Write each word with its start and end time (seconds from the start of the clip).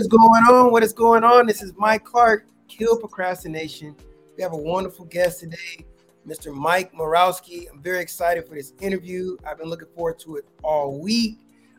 Is 0.00 0.06
going 0.06 0.44
on? 0.48 0.72
What 0.72 0.82
is 0.82 0.94
going 0.94 1.24
on? 1.24 1.46
This 1.46 1.60
is 1.60 1.74
Mike 1.76 2.04
Clark, 2.04 2.46
Kill 2.68 2.96
Procrastination. 2.96 3.94
We 4.34 4.42
have 4.42 4.54
a 4.54 4.56
wonderful 4.56 5.04
guest 5.04 5.40
today, 5.40 5.84
Mr. 6.26 6.54
Mike 6.54 6.90
Morawski. 6.94 7.70
I'm 7.70 7.82
very 7.82 8.00
excited 8.00 8.48
for 8.48 8.54
this 8.54 8.72
interview. 8.80 9.36
I've 9.46 9.58
been 9.58 9.68
looking 9.68 9.88
forward 9.94 10.18
to 10.20 10.36
it 10.36 10.46
all 10.62 10.98
week. 10.98 11.36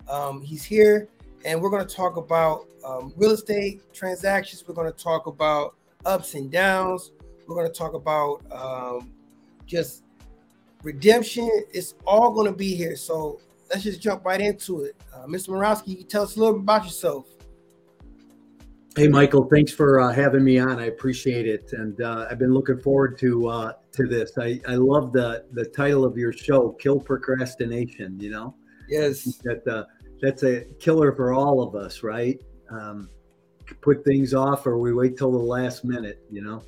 Um, 0.08 0.44
he's 0.44 0.64
here, 0.64 1.08
and 1.46 1.60
we're 1.60 1.72
going 1.72 1.84
to 1.84 1.96
talk 1.96 2.18
about 2.18 2.68
um, 2.86 3.12
real 3.18 3.32
estate 3.32 3.92
transactions. 3.92 4.64
We're 4.68 4.76
going 4.76 4.94
to 4.94 5.04
talk 5.04 5.26
about 5.26 5.74
ups 6.06 6.36
and 6.36 6.52
downs. 6.52 7.10
We're 7.48 7.56
going 7.56 7.72
to 7.72 7.74
talk 7.74 7.96
about 7.96 8.44
um, 8.52 9.10
just 9.66 10.04
redemption. 10.84 11.50
It's 11.74 11.96
all 12.06 12.32
going 12.32 12.52
to 12.52 12.56
be 12.56 12.76
here. 12.76 12.96
So 12.98 13.40
let's 13.72 13.82
just 13.82 14.00
jump 14.00 14.24
right 14.26 14.40
into 14.40 14.84
it. 14.84 14.96
Uh, 15.12 15.26
Mr. 15.26 15.50
Morawski, 15.50 15.98
you 15.98 16.04
tell 16.04 16.22
us 16.22 16.36
a 16.36 16.40
little 16.40 16.54
bit 16.54 16.62
about 16.62 16.84
yourself. 16.84 17.26
Hey, 18.98 19.08
Michael, 19.08 19.46
thanks 19.46 19.72
for 19.72 20.02
uh, 20.02 20.12
having 20.12 20.44
me 20.44 20.60
on. 20.60 20.78
I 20.78 20.88
appreciate 20.88 21.48
it, 21.48 21.72
and 21.72 22.02
uh, 22.02 22.28
I've 22.30 22.40
been 22.40 22.54
looking 22.54 22.78
forward 22.78 23.18
to 23.20 23.48
uh, 23.48 23.74
to 23.94 24.06
this. 24.06 24.38
I, 24.38 24.60
I 24.68 24.76
love 24.76 25.14
the 25.14 25.46
the 25.54 25.64
title 25.64 26.04
of 26.04 26.18
your 26.18 26.34
show, 26.34 26.72
"Kill 26.74 27.00
Procrastination." 27.00 28.20
You 28.20 28.32
know, 28.32 28.56
yes, 28.90 29.38
that 29.46 29.66
uh, 29.66 29.86
that's 30.22 30.44
a 30.44 30.66
killer 30.82 31.14
for 31.14 31.32
all 31.32 31.62
of 31.62 31.74
us, 31.74 32.04
right? 32.04 32.38
Um, 32.70 33.10
put 33.80 34.04
things 34.04 34.34
off, 34.34 34.68
or 34.68 34.78
we 34.78 34.92
wait 34.92 35.18
till 35.18 35.32
the 35.32 35.38
last 35.38 35.86
minute. 35.86 36.26
You 36.30 36.42
know, 36.42 36.62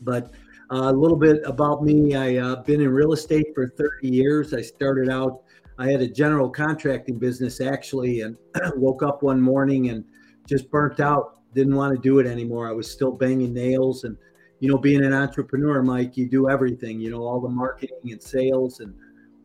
but 0.00 0.32
uh, 0.70 0.90
a 0.90 0.92
little 0.92 1.18
bit 1.18 1.42
about 1.44 1.84
me. 1.84 2.14
I've 2.14 2.42
uh, 2.42 2.56
been 2.62 2.80
in 2.80 2.88
real 2.88 3.12
estate 3.12 3.48
for 3.54 3.68
30 3.68 4.08
years. 4.08 4.54
I 4.54 4.62
started 4.62 5.10
out. 5.10 5.42
I 5.78 5.90
had 5.90 6.00
a 6.00 6.08
general 6.08 6.48
contracting 6.48 7.18
business 7.18 7.60
actually, 7.60 8.22
and 8.22 8.38
woke 8.76 9.02
up 9.02 9.22
one 9.22 9.38
morning 9.38 9.90
and 9.90 10.02
just 10.46 10.70
burnt 10.70 11.00
out. 11.00 11.40
Didn't 11.54 11.74
want 11.74 11.94
to 11.94 12.00
do 12.00 12.18
it 12.18 12.26
anymore. 12.26 12.68
I 12.68 12.72
was 12.72 12.90
still 12.90 13.12
banging 13.12 13.54
nails 13.54 14.04
and 14.04 14.16
you 14.60 14.70
know, 14.70 14.78
being 14.78 15.04
an 15.04 15.12
entrepreneur, 15.12 15.82
Mike, 15.82 16.16
you 16.16 16.28
do 16.28 16.48
everything, 16.48 17.00
you 17.00 17.10
know, 17.10 17.22
all 17.22 17.40
the 17.40 17.48
marketing 17.48 17.98
and 18.04 18.22
sales 18.22 18.80
and 18.80 18.94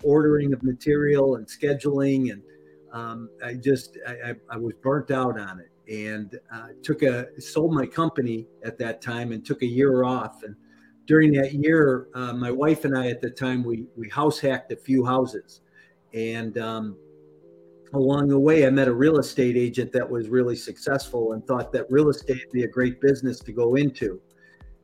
ordering 0.04 0.54
of 0.54 0.64
material 0.64 1.36
and 1.36 1.46
scheduling. 1.46 2.32
And 2.32 2.42
um, 2.94 3.30
I 3.44 3.56
just, 3.56 3.98
I, 4.08 4.34
I, 4.50 4.58
was 4.58 4.74
burnt 4.82 5.12
out 5.12 5.40
on 5.40 5.60
it 5.60 5.72
and 5.88 6.40
uh, 6.54 6.68
took 6.82 7.04
a, 7.04 7.28
sold 7.42 7.74
my 7.74 7.86
company 7.86 8.48
at 8.64 8.78
that 8.80 9.02
time 9.02 9.32
and 9.32 9.46
took 9.46 9.62
a 9.62 9.68
year 9.68 10.04
off. 10.04 10.44
And 10.44 10.56
during 11.08 11.32
that 11.34 11.54
year, 11.54 12.08
uh, 12.14 12.34
my 12.34 12.52
wife 12.52 12.86
and 12.86 12.98
I 12.98 13.10
at 13.10 13.22
the 13.22 13.30
time, 13.30 13.64
we, 13.64 13.86
we 13.98 14.08
house 14.10 14.40
hacked 14.40 14.72
a 14.72 14.78
few 14.78 15.06
houses. 15.06 15.62
And 16.14 16.58
um, 16.58 16.98
along 17.94 18.28
the 18.28 18.40
way, 18.40 18.66
I 18.66 18.70
met 18.70 18.88
a 18.88 18.94
real 18.94 19.18
estate 19.20 19.58
agent 19.58 19.92
that 19.94 20.10
was 20.10 20.30
really 20.30 20.56
successful 20.56 21.34
and 21.34 21.46
thought 21.46 21.72
that 21.74 21.86
real 21.90 22.10
estate 22.10 22.38
would 22.46 22.54
be 22.54 22.64
a 22.64 22.68
great 22.68 23.02
business 23.02 23.40
to 23.40 23.52
go 23.52 23.76
into. 23.76 24.22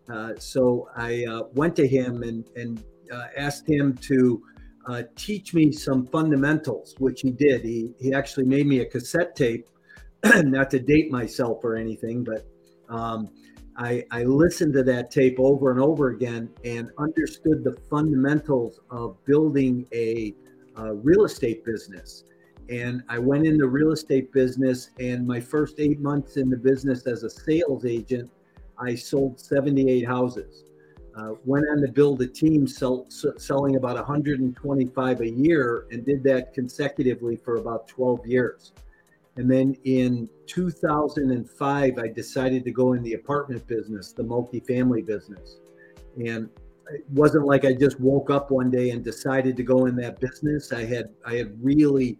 Uh, 0.09 0.33
so 0.37 0.89
I 0.95 1.25
uh, 1.25 1.43
went 1.53 1.75
to 1.77 1.87
him 1.87 2.23
and, 2.23 2.47
and 2.55 2.83
uh, 3.11 3.27
asked 3.37 3.67
him 3.67 3.95
to 3.95 4.41
uh, 4.87 5.03
teach 5.15 5.53
me 5.53 5.71
some 5.71 6.05
fundamentals, 6.07 6.95
which 6.99 7.21
he 7.21 7.31
did. 7.31 7.63
He, 7.63 7.93
he 7.99 8.13
actually 8.13 8.45
made 8.45 8.67
me 8.67 8.79
a 8.79 8.85
cassette 8.85 9.35
tape, 9.35 9.67
not 10.23 10.69
to 10.71 10.79
date 10.79 11.11
myself 11.11 11.63
or 11.63 11.75
anything, 11.75 12.23
but 12.23 12.45
um, 12.89 13.29
I, 13.77 14.05
I 14.11 14.23
listened 14.23 14.73
to 14.73 14.83
that 14.83 15.11
tape 15.11 15.39
over 15.39 15.71
and 15.71 15.79
over 15.79 16.09
again 16.09 16.49
and 16.63 16.89
understood 16.97 17.63
the 17.63 17.77
fundamentals 17.89 18.79
of 18.89 19.23
building 19.25 19.85
a, 19.93 20.33
a 20.77 20.93
real 20.95 21.25
estate 21.25 21.63
business 21.63 22.23
and 22.69 23.03
I 23.07 23.17
went 23.17 23.45
in 23.45 23.57
the 23.57 23.67
real 23.67 23.91
estate 23.91 24.31
business. 24.31 24.89
And 24.99 25.25
my 25.25 25.39
first 25.39 25.75
eight 25.79 25.99
months 25.99 26.37
in 26.37 26.49
the 26.49 26.57
business 26.57 27.07
as 27.07 27.23
a 27.23 27.29
sales 27.29 27.85
agent, 27.85 28.29
I 28.77 28.95
sold 28.95 29.39
78 29.39 30.05
houses. 30.05 30.63
Uh, 31.15 31.33
went 31.45 31.65
on 31.71 31.81
to 31.81 31.91
build 31.91 32.21
a 32.21 32.27
team 32.27 32.67
sell, 32.67 33.07
selling 33.09 33.75
about 33.75 33.95
125 33.95 35.21
a 35.21 35.29
year 35.29 35.87
and 35.89 36.05
did 36.05 36.23
that 36.23 36.53
consecutively 36.53 37.35
for 37.35 37.57
about 37.57 37.87
12 37.87 38.27
years. 38.27 38.71
And 39.35 39.49
then 39.49 39.75
in 39.83 40.29
2005, 40.47 41.97
I 41.97 42.07
decided 42.07 42.63
to 42.65 42.71
go 42.71 42.93
in 42.93 43.03
the 43.03 43.13
apartment 43.13 43.65
business, 43.67 44.11
the 44.11 44.23
multifamily 44.23 45.05
business. 45.05 45.57
And 46.17 46.49
it 46.91 47.05
wasn't 47.11 47.45
like 47.45 47.65
I 47.65 47.73
just 47.73 47.99
woke 47.99 48.29
up 48.29 48.51
one 48.51 48.71
day 48.71 48.91
and 48.91 49.03
decided 49.03 49.57
to 49.57 49.63
go 49.63 49.85
in 49.85 49.95
that 49.97 50.19
business. 50.19 50.71
I 50.71 50.85
had 50.85 51.09
I 51.25 51.35
had 51.35 51.53
really 51.63 52.17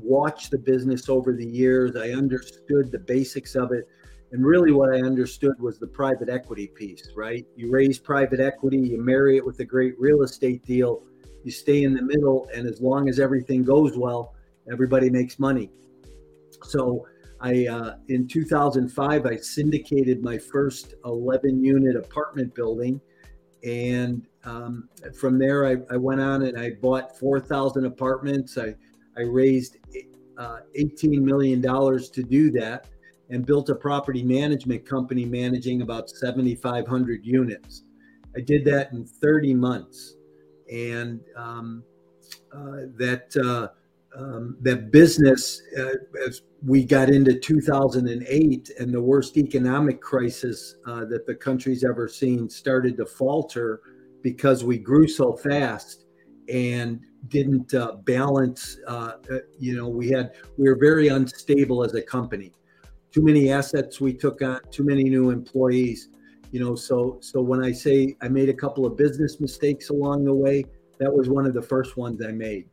watched 0.00 0.50
the 0.50 0.58
business 0.58 1.08
over 1.08 1.32
the 1.32 1.46
years. 1.46 1.96
I 1.96 2.10
understood 2.10 2.90
the 2.90 2.98
basics 2.98 3.54
of 3.54 3.72
it. 3.72 3.88
And 4.32 4.44
really, 4.44 4.72
what 4.72 4.92
I 4.92 5.00
understood 5.00 5.60
was 5.60 5.78
the 5.78 5.86
private 5.86 6.28
equity 6.28 6.66
piece, 6.66 7.10
right? 7.14 7.46
You 7.56 7.70
raise 7.70 7.98
private 7.98 8.40
equity, 8.40 8.78
you 8.78 9.00
marry 9.00 9.36
it 9.36 9.46
with 9.46 9.60
a 9.60 9.64
great 9.64 9.94
real 9.98 10.22
estate 10.22 10.64
deal, 10.64 11.02
you 11.44 11.52
stay 11.52 11.84
in 11.84 11.94
the 11.94 12.02
middle, 12.02 12.48
and 12.52 12.66
as 12.66 12.80
long 12.80 13.08
as 13.08 13.20
everything 13.20 13.62
goes 13.62 13.96
well, 13.96 14.34
everybody 14.70 15.08
makes 15.08 15.38
money. 15.38 15.70
So, 16.64 17.06
I 17.40 17.66
uh, 17.66 17.96
in 18.08 18.26
2005, 18.26 19.26
I 19.26 19.36
syndicated 19.36 20.22
my 20.22 20.38
first 20.38 20.94
11 21.04 21.62
unit 21.62 21.94
apartment 21.94 22.54
building. 22.54 23.00
And 23.62 24.26
um, 24.44 24.88
from 25.18 25.38
there, 25.38 25.66
I, 25.66 25.76
I 25.90 25.96
went 25.96 26.20
on 26.20 26.42
and 26.42 26.58
I 26.58 26.72
bought 26.80 27.18
4,000 27.18 27.84
apartments. 27.84 28.58
I 28.58 28.74
I 29.16 29.22
raised 29.22 29.76
uh, 30.38 30.58
$18 30.78 31.20
million 31.22 31.62
to 31.62 32.22
do 32.22 32.50
that 32.52 32.88
and 33.30 33.46
built 33.46 33.68
a 33.70 33.74
property 33.74 34.22
management 34.22 34.86
company 34.86 35.24
managing 35.24 35.82
about 35.82 36.10
7,500 36.10 37.24
units. 37.24 37.82
I 38.36 38.40
did 38.40 38.64
that 38.66 38.92
in 38.92 39.06
30 39.06 39.54
months. 39.54 40.14
And 40.70 41.20
um, 41.36 41.84
uh, 42.52 42.88
that, 42.96 43.34
uh, 43.36 43.68
um, 44.18 44.56
that 44.60 44.90
business, 44.90 45.62
uh, 45.78 45.94
as 46.26 46.42
we 46.64 46.84
got 46.84 47.10
into 47.10 47.38
2008 47.38 48.70
and 48.78 48.92
the 48.92 49.00
worst 49.00 49.36
economic 49.36 50.00
crisis 50.00 50.76
uh, 50.86 51.04
that 51.06 51.26
the 51.26 51.34
country's 51.34 51.84
ever 51.84 52.08
seen 52.08 52.48
started 52.48 52.96
to 52.96 53.06
falter 53.06 53.80
because 54.22 54.64
we 54.64 54.78
grew 54.78 55.06
so 55.06 55.34
fast 55.36 56.06
and 56.48 57.00
didn't 57.28 57.74
uh, 57.74 57.92
balance. 58.04 58.78
Uh, 58.86 59.12
uh, 59.30 59.38
you 59.58 59.76
know, 59.76 59.88
we 59.88 60.10
had 60.10 60.32
we 60.56 60.68
were 60.68 60.76
very 60.76 61.08
unstable 61.08 61.84
as 61.84 61.94
a 61.94 62.02
company. 62.02 62.52
Too 63.12 63.22
many 63.22 63.50
assets 63.50 64.00
we 64.00 64.12
took 64.12 64.42
on, 64.42 64.60
too 64.70 64.84
many 64.84 65.04
new 65.04 65.30
employees. 65.30 66.08
You 66.50 66.60
know, 66.60 66.74
so 66.74 67.18
so 67.20 67.40
when 67.40 67.64
I 67.64 67.72
say 67.72 68.16
I 68.20 68.28
made 68.28 68.48
a 68.48 68.54
couple 68.54 68.86
of 68.86 68.96
business 68.96 69.40
mistakes 69.40 69.90
along 69.90 70.24
the 70.24 70.34
way, 70.34 70.64
that 70.98 71.12
was 71.12 71.28
one 71.28 71.46
of 71.46 71.54
the 71.54 71.62
first 71.62 71.96
ones 71.96 72.22
I 72.24 72.32
made. 72.32 72.66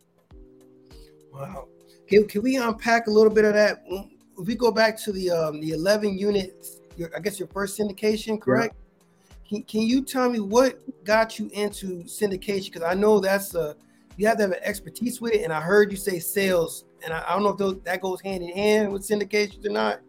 Wow. 1.34 1.68
Can, 2.08 2.28
can 2.28 2.42
we 2.42 2.58
unpack 2.58 3.08
a 3.08 3.12
little 3.12 3.32
bit 3.32 3.46
of 3.46 3.54
that? 3.54 3.84
If 4.38 4.48
we 4.48 4.56
go 4.56 4.72
back 4.72 4.98
to 5.04 5.12
the 5.12 5.32
um, 5.32 5.62
the 5.62 5.72
11 5.72 6.18
units, 6.18 6.82
your, 6.98 7.10
I 7.16 7.20
guess 7.20 7.40
your 7.40 7.48
first 7.48 7.80
syndication, 7.80 8.40
correct? 8.40 8.76
Yeah. 8.76 8.88
Can, 9.48 9.64
can 9.64 9.82
you 9.82 10.04
tell 10.04 10.30
me 10.30 10.40
what 10.40 10.80
got 11.04 11.40
you 11.40 11.50
into 11.54 12.04
syndication? 12.04 12.66
Because 12.66 12.84
I 12.84 12.94
know 12.94 13.20
that's 13.20 13.56
a 13.56 13.76
you 14.22 14.28
have 14.28 14.38
to 14.38 14.44
have 14.44 14.52
an 14.52 14.60
expertise 14.62 15.20
with 15.20 15.34
it. 15.34 15.42
And 15.42 15.52
I 15.52 15.60
heard 15.60 15.92
you 15.92 15.98
say 15.98 16.20
sales, 16.20 16.86
and 17.04 17.12
I, 17.12 17.24
I 17.28 17.34
don't 17.34 17.42
know 17.42 17.50
if 17.50 17.58
those, 17.58 17.82
that 17.86 18.02
goes 18.02 18.22
hand 18.22 18.44
in 18.44 18.54
hand 18.54 18.94
with 18.94 19.02
syndications 19.02 19.66
or 19.66 19.72
not. 19.72 20.02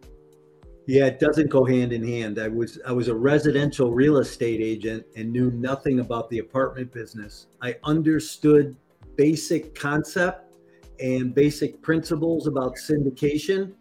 Yeah, 0.85 1.07
it 1.07 1.19
doesn't 1.19 1.49
go 1.49 1.65
hand 1.65 1.91
in 1.91 2.07
hand. 2.07 2.37
I 2.37 2.47
was 2.47 2.79
I 2.85 2.91
was 2.91 3.07
a 3.07 3.15
residential 3.15 3.91
real 3.91 4.17
estate 4.17 4.61
agent 4.61 5.03
and 5.15 5.31
knew 5.31 5.49
nothing 5.49 5.99
about 5.99 6.29
the 6.29 6.39
apartment 6.39 6.91
business. 6.91 7.47
I 7.59 7.77
understood 7.85 8.75
basic 9.15 9.73
concept 9.73 10.53
and 10.99 11.33
basic 11.33 11.81
principles 11.81 12.45
about 12.45 12.75
syndication 12.75 13.73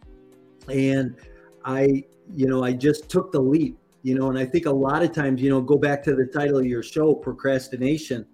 and 0.71 1.17
I 1.65 2.05
you 2.35 2.47
know, 2.47 2.65
I 2.65 2.73
just 2.73 3.11
took 3.11 3.33
the 3.33 3.41
leap, 3.41 3.77
you 4.03 4.15
know, 4.15 4.31
and 4.31 4.39
I 4.39 4.47
think 4.47 4.65
a 4.65 4.71
lot 4.71 5.03
of 5.03 5.13
times, 5.13 5.43
you 5.43 5.51
know, 5.51 5.61
go 5.61 5.77
back 5.77 6.03
to 6.05 6.15
the 6.15 6.25
title 6.25 6.59
of 6.59 6.67
your 6.67 6.83
show, 6.83 7.15
procrastination. 7.15 8.25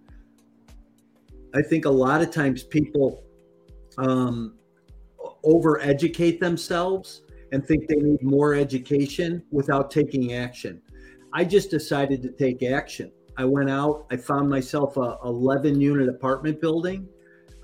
I 1.54 1.62
think 1.62 1.84
a 1.84 1.90
lot 1.90 2.20
of 2.20 2.30
times 2.30 2.62
people 2.62 3.24
um, 3.96 4.54
over 5.44 5.80
educate 5.80 6.40
themselves 6.40 7.22
and 7.52 7.66
think 7.66 7.88
they 7.88 7.96
need 7.96 8.22
more 8.22 8.54
education 8.54 9.42
without 9.50 9.90
taking 9.90 10.34
action. 10.34 10.82
I 11.32 11.44
just 11.44 11.70
decided 11.70 12.22
to 12.22 12.30
take 12.30 12.62
action. 12.62 13.12
I 13.36 13.44
went 13.44 13.70
out, 13.70 14.06
I 14.10 14.16
found 14.16 14.50
myself 14.50 14.96
a 14.96 15.16
11 15.24 15.80
unit 15.80 16.08
apartment 16.08 16.60
building. 16.60 17.08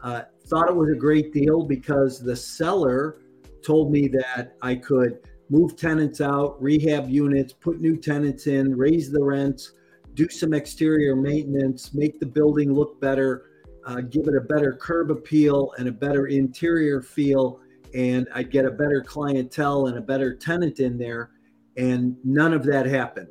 Uh, 0.03 0.23
thought 0.47 0.69
it 0.69 0.77
was 0.77 0.91
a 0.91 0.99
great 0.99 1.33
deal 1.33 1.65
because 1.65 2.21
the 2.21 2.37
seller 2.37 3.19
told 3.65 3.91
me 3.91 4.09
that 4.09 4.55
I 4.63 4.77
could 4.77 5.19
move 5.51 5.77
tenants 5.77 6.21
out, 6.21 6.63
rehab 6.63 7.09
units, 7.09 7.53
put 7.53 7.81
new 7.81 7.97
tenants 7.97 8.47
in, 8.47 8.77
raise 8.77 9.11
the 9.11 9.23
rents, 9.23 9.73
do 10.15 10.29
some 10.29 10.55
exterior 10.55 11.17
maintenance, 11.17 11.93
make 11.93 12.21
the 12.21 12.27
building 12.27 12.73
look 12.73 13.01
better 13.01 13.47
uh, 13.87 14.01
give 14.01 14.27
it 14.27 14.35
a 14.37 14.41
better 14.41 14.73
curb 14.73 15.11
appeal 15.11 15.73
and 15.79 15.89
a 15.89 15.93
better 15.93 16.27
interior 16.27 17.03
feel, 17.03 17.61
and 17.95 18.29
I'd 18.35 18.51
get 18.51 18.65
a 18.65 18.71
better 18.71 19.03
clientele 19.03 19.87
and 19.87 19.99
a 19.99 20.01
better 20.01 20.35
tenant 20.35 20.81
in 20.81 20.99
there, 20.99 21.31
and 21.77 22.17
none 22.25 22.53
of 22.53 22.65
that 22.65 22.87
happened. 22.87 23.29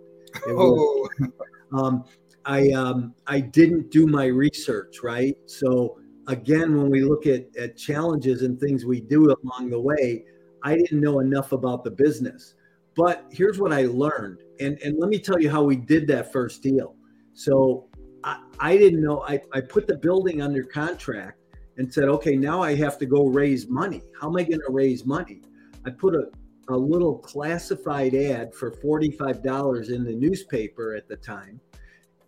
Oh. 0.48 1.08
Was, 1.20 1.30
um, 1.78 2.06
I 2.46 2.70
um, 2.72 3.14
I 3.28 3.40
didn't 3.40 3.90
do 3.92 4.06
my 4.08 4.26
research 4.26 4.98
right. 5.04 5.36
So 5.46 6.00
again, 6.28 6.78
when 6.78 6.90
we 6.90 7.04
look 7.04 7.26
at, 7.26 7.56
at 7.58 7.78
challenges 7.78 8.42
and 8.42 8.60
things 8.60 8.86
we 8.86 9.02
do 9.02 9.36
along 9.44 9.70
the 9.70 9.80
way, 9.80 10.26
I 10.64 10.76
didn't 10.76 11.02
know 11.02 11.20
enough 11.20 11.52
about 11.52 11.84
the 11.84 11.92
business. 11.92 12.56
But 12.96 13.26
here's 13.32 13.60
what 13.60 13.74
I 13.74 13.86
learned, 13.86 14.40
and 14.60 14.78
and 14.80 15.00
let 15.00 15.10
me 15.10 15.20
tell 15.20 15.40
you 15.40 15.50
how 15.50 15.64
we 15.64 15.76
did 15.76 16.08
that 16.08 16.32
first 16.32 16.62
deal. 16.62 16.96
So 17.34 17.88
I, 18.24 18.42
I 18.60 18.78
didn't 18.78 19.02
know. 19.02 19.24
I, 19.24 19.42
I 19.54 19.62
put 19.62 19.88
the 19.88 19.96
building 19.96 20.42
under 20.42 20.64
contract 20.64 21.40
and 21.78 21.92
said, 21.92 22.06
okay, 22.06 22.36
now 22.36 22.62
I 22.62 22.76
have 22.76 22.98
to 23.00 23.06
go 23.06 23.26
raise 23.26 23.68
money. 23.68 24.02
How 24.20 24.30
am 24.30 24.38
I 24.38 24.44
going 24.44 24.62
to 24.66 24.72
raise 24.72 25.06
money? 25.06 25.42
I 25.86 25.90
put 25.90 26.16
a, 26.16 26.30
a 26.70 26.78
little 26.78 27.18
classified 27.18 28.16
ad 28.16 28.54
for 28.54 28.72
$45 28.72 29.90
in 29.90 30.04
the 30.04 30.14
newspaper 30.14 30.96
at 30.96 31.08
the 31.08 31.18
time. 31.18 31.60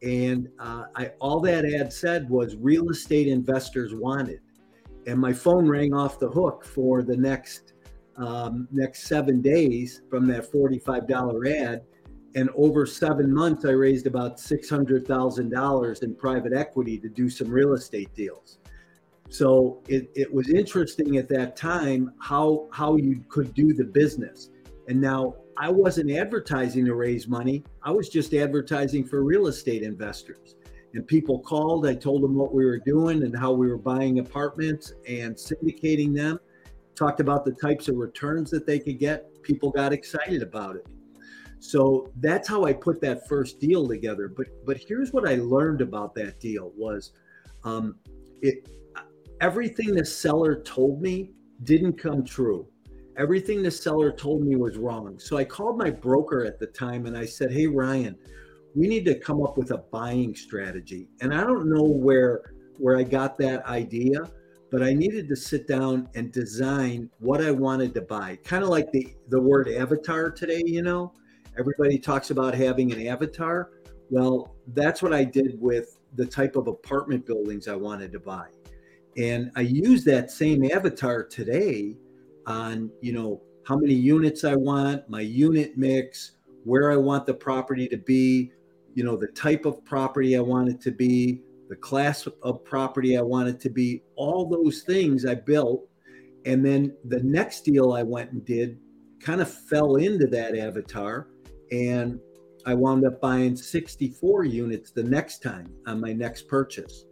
And 0.02 0.50
uh, 0.60 0.86
I, 0.96 1.12
all 1.20 1.40
that 1.42 1.66
ad 1.66 1.92
said 1.92 2.30
was 2.30 2.56
real 2.56 2.90
estate 2.90 3.28
investors 3.28 3.94
wanted. 3.94 4.40
And 5.08 5.20
my 5.20 5.34
phone 5.34 5.68
rang 5.68 5.94
off 5.94 6.20
the 6.20 6.30
hook 6.30 6.66
for 6.66 7.04
the 7.04 7.16
next 7.16 7.74
um, 8.18 8.68
next 8.72 9.08
seven 9.08 9.42
days 9.42 10.02
from 10.10 10.26
that 10.28 10.50
$45 10.50 11.52
ad. 11.52 11.82
And 12.36 12.50
over 12.54 12.86
seven 12.86 13.34
months, 13.34 13.64
I 13.64 13.72
raised 13.72 14.08
about 14.08 14.38
$600,000 14.38 16.04
in 16.04 16.16
private 16.16 16.54
equity 16.54 16.98
to 17.00 17.08
do 17.08 17.30
some 17.30 17.50
real 17.50 17.74
estate 17.74 18.14
deals. 18.14 18.60
So 19.30 19.82
it, 19.88 20.12
it 20.16 20.32
was 20.32 20.50
interesting 20.50 21.18
at 21.18 21.28
that 21.30 21.56
time 21.56 22.14
how 22.20 22.68
how 22.72 22.96
you 22.98 23.24
could 23.28 23.54
do 23.54 23.74
the 23.74 23.86
business. 23.86 24.50
And 24.88 25.02
now 25.02 25.36
I 25.58 25.70
wasn't 25.70 26.12
advertising 26.12 26.86
to 26.86 26.94
raise 26.94 27.28
money. 27.28 27.64
I 27.82 27.92
was 27.92 28.10
just 28.10 28.34
advertising 28.34 29.06
for 29.06 29.24
real 29.24 29.48
estate 29.48 29.82
investors. 29.82 30.56
And 30.94 31.08
people 31.08 31.40
called, 31.40 31.88
I 31.88 31.96
told 31.96 32.22
them 32.22 32.36
what 32.36 32.54
we 32.54 32.66
were 32.66 32.80
doing 32.80 33.24
and 33.24 33.36
how 33.36 33.52
we 33.52 33.68
were 33.68 33.78
buying 33.78 34.20
apartments 34.20 34.94
and 35.08 35.36
syndicating 35.36 36.14
them. 36.16 36.40
Talked 36.96 37.20
about 37.20 37.46
the 37.46 37.52
types 37.52 37.88
of 37.88 37.96
returns 37.96 38.52
that 38.52 38.66
they 38.66 38.80
could 38.80 39.00
get. 39.00 39.42
People 39.42 39.72
got 39.72 39.92
excited 39.92 40.42
about 40.42 40.76
it. 40.76 40.86
So 41.66 42.12
that's 42.18 42.48
how 42.48 42.66
I 42.66 42.74
put 42.74 43.02
that 43.02 43.28
first 43.28 43.60
deal 43.60 43.88
together. 43.88 44.28
But 44.28 44.48
but 44.66 44.78
here's 44.78 45.12
what 45.12 45.28
I 45.28 45.36
learned 45.36 45.82
about 45.82 46.14
that 46.16 46.40
deal 46.40 46.72
was 46.76 47.14
um, 47.64 47.96
it 48.42 48.70
everything 49.42 49.96
the 49.96 50.06
seller 50.06 50.62
told 50.62 51.02
me 51.02 51.32
didn't 51.64 51.94
come 51.94 52.24
true. 52.24 52.68
Everything 53.18 53.64
the 53.64 53.72
seller 53.72 54.12
told 54.12 54.44
me 54.44 54.56
was 54.56 54.78
wrong. 54.78 55.18
So 55.20 55.38
I 55.38 55.46
called 55.46 55.78
my 55.78 55.90
broker 55.90 56.46
at 56.46 56.60
the 56.60 56.68
time 56.68 57.06
and 57.06 57.18
I 57.18 57.26
said, 57.26 57.52
Hey, 57.52 57.66
Ryan, 57.66 58.16
we 58.76 58.88
need 58.88 59.06
to 59.06 59.18
come 59.18 59.42
up 59.42 59.58
with 59.58 59.72
a 59.72 59.78
buying 59.78 60.36
strategy. 60.36 61.08
And 61.22 61.34
I 61.34 61.42
don't 61.42 61.70
know 61.70 61.84
where 61.84 62.54
where 62.78 62.98
I 62.98 63.04
got 63.04 63.38
that 63.38 63.66
idea, 63.66 64.30
but 64.70 64.84
I 64.84 64.94
needed 64.94 65.30
to 65.30 65.36
sit 65.36 65.66
down 65.68 66.10
and 66.14 66.32
design 66.32 67.10
what 67.20 67.42
I 67.42 67.52
wanted 67.52 67.94
to 67.96 68.02
buy. 68.02 68.38
Kind 68.44 68.64
of 68.64 68.70
like 68.70 68.92
the 68.92 69.16
the 69.30 69.42
word 69.42 69.68
avatar 69.70 70.30
today, 70.30 70.62
you 70.66 70.84
know. 70.84 71.14
Everybody 71.58 71.98
talks 71.98 72.32
about 72.32 72.54
having 72.54 72.92
an 72.92 73.08
avatar. 73.08 73.72
Well, 74.10 74.56
that's 74.74 75.02
what 75.02 75.14
I 75.14 75.24
did 75.24 75.60
with 75.60 75.98
the 76.16 76.26
type 76.26 76.56
of 76.58 76.68
apartment 76.68 77.26
buildings 77.26 77.68
I 77.68 77.76
wanted 77.76 78.12
to 78.12 78.20
buy. 78.20 78.48
And 79.18 79.52
I 79.56 79.62
use 79.62 80.04
that 80.04 80.32
same 80.32 80.70
avatar 80.70 81.24
today 81.24 81.96
on, 82.46 82.92
you 83.02 83.14
know, 83.14 83.42
how 83.66 83.78
many 83.78 83.94
units 83.94 84.44
I 84.44 84.56
want, 84.56 85.10
my 85.10 85.22
unit 85.22 85.78
mix, 85.78 86.32
where 86.66 86.92
I 86.92 86.98
want 86.98 87.26
the 87.26 87.34
property 87.34 87.88
to 87.88 87.98
be, 87.98 88.52
you 88.94 89.04
know, 89.06 89.16
the 89.16 89.28
type 89.28 89.66
of 89.66 89.84
property 89.86 90.36
I 90.36 90.42
want 90.42 90.68
it 90.70 90.82
to 90.82 90.92
be, 90.92 91.42
the 91.70 91.76
class 91.78 92.28
of 92.44 92.66
property 92.66 93.18
I 93.18 93.22
want 93.22 93.48
it 93.48 93.62
to 93.62 93.70
be, 93.70 94.04
all 94.18 94.46
those 94.46 94.84
things 94.84 95.26
I 95.26 95.36
built. 95.36 95.88
And 96.46 96.66
then 96.66 96.96
the 97.06 97.24
next 97.24 97.62
deal 97.62 97.94
I 97.94 98.04
went 98.04 98.32
and 98.32 98.46
did 98.46 98.78
kind 99.20 99.42
of 99.42 99.52
fell 99.52 99.96
into 99.96 100.28
that 100.28 100.56
avatar. 100.56 101.30
And 101.72 102.20
I 102.66 102.74
wound 102.74 103.06
up 103.06 103.22
buying 103.22 103.56
64 103.56 104.46
units 104.46 104.92
the 104.92 105.04
next 105.04 105.44
time 105.44 105.72
on 105.86 106.02
my 106.02 106.14
next 106.14 106.48
purchase. 106.48 107.06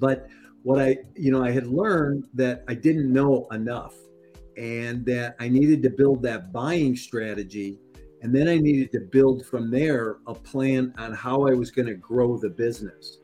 But 0.00 0.26
what 0.62 0.80
I, 0.80 0.96
you 1.14 1.30
know, 1.30 1.44
I 1.44 1.50
had 1.50 1.66
learned 1.66 2.26
that 2.34 2.64
I 2.66 2.74
didn't 2.74 3.12
know 3.12 3.46
enough 3.52 3.94
and 4.56 5.04
that 5.06 5.36
I 5.38 5.48
needed 5.48 5.82
to 5.84 5.90
build 5.90 6.22
that 6.22 6.52
buying 6.52 6.96
strategy. 6.96 7.78
And 8.22 8.34
then 8.34 8.48
I 8.48 8.56
needed 8.56 8.90
to 8.92 9.00
build 9.00 9.44
from 9.46 9.70
there 9.70 10.16
a 10.26 10.34
plan 10.34 10.94
on 10.96 11.12
how 11.12 11.46
I 11.46 11.52
was 11.52 11.70
going 11.70 11.88
to 11.88 11.94
grow 11.94 12.38
the 12.38 12.48
business, 12.48 13.18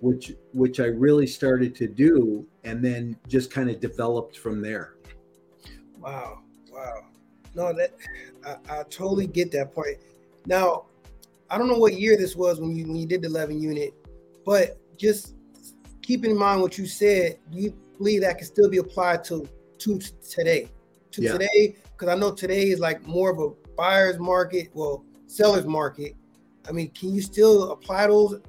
which 0.00 0.32
which 0.52 0.78
I 0.78 0.86
really 0.86 1.26
started 1.26 1.74
to 1.76 1.88
do 1.88 2.46
and 2.62 2.82
then 2.82 3.18
just 3.26 3.50
kind 3.50 3.68
of 3.68 3.80
developed 3.80 4.38
from 4.38 4.62
there. 4.62 4.94
Wow. 5.98 6.40
Wow. 6.70 7.06
No, 7.54 7.72
that 7.72 7.92
I, 8.46 8.80
I 8.80 8.82
totally 8.84 9.26
get 9.26 9.52
that 9.52 9.74
point. 9.74 9.98
Now, 10.46 10.86
I 11.50 11.58
don't 11.58 11.68
know 11.68 11.78
what 11.78 11.94
year 11.94 12.16
this 12.16 12.34
was 12.34 12.60
when 12.60 12.74
you 12.74 12.86
when 12.86 12.96
you 12.96 13.06
did 13.06 13.22
the 13.22 13.28
11 13.28 13.60
unit, 13.60 13.94
but 14.44 14.78
just 14.98 15.34
keep 16.02 16.24
in 16.24 16.36
mind 16.36 16.60
what 16.60 16.78
you 16.78 16.86
said, 16.86 17.38
you 17.50 17.74
believe 17.98 18.22
that 18.22 18.38
can 18.38 18.46
still 18.46 18.68
be 18.68 18.78
applied 18.78 19.24
to 19.24 19.48
to 19.78 19.98
today, 20.28 20.68
to 21.12 21.22
yeah. 21.22 21.32
today, 21.32 21.76
because 21.92 22.08
I 22.08 22.18
know 22.18 22.32
today 22.32 22.70
is 22.70 22.80
like 22.80 23.06
more 23.06 23.30
of 23.30 23.38
a 23.38 23.50
buyer's 23.76 24.18
market, 24.18 24.70
well, 24.74 25.04
seller's 25.26 25.66
market. 25.66 26.14
I 26.68 26.72
mean, 26.72 26.90
can 26.90 27.14
you 27.14 27.20
still 27.20 27.72
apply 27.72 28.06
those, 28.06 28.40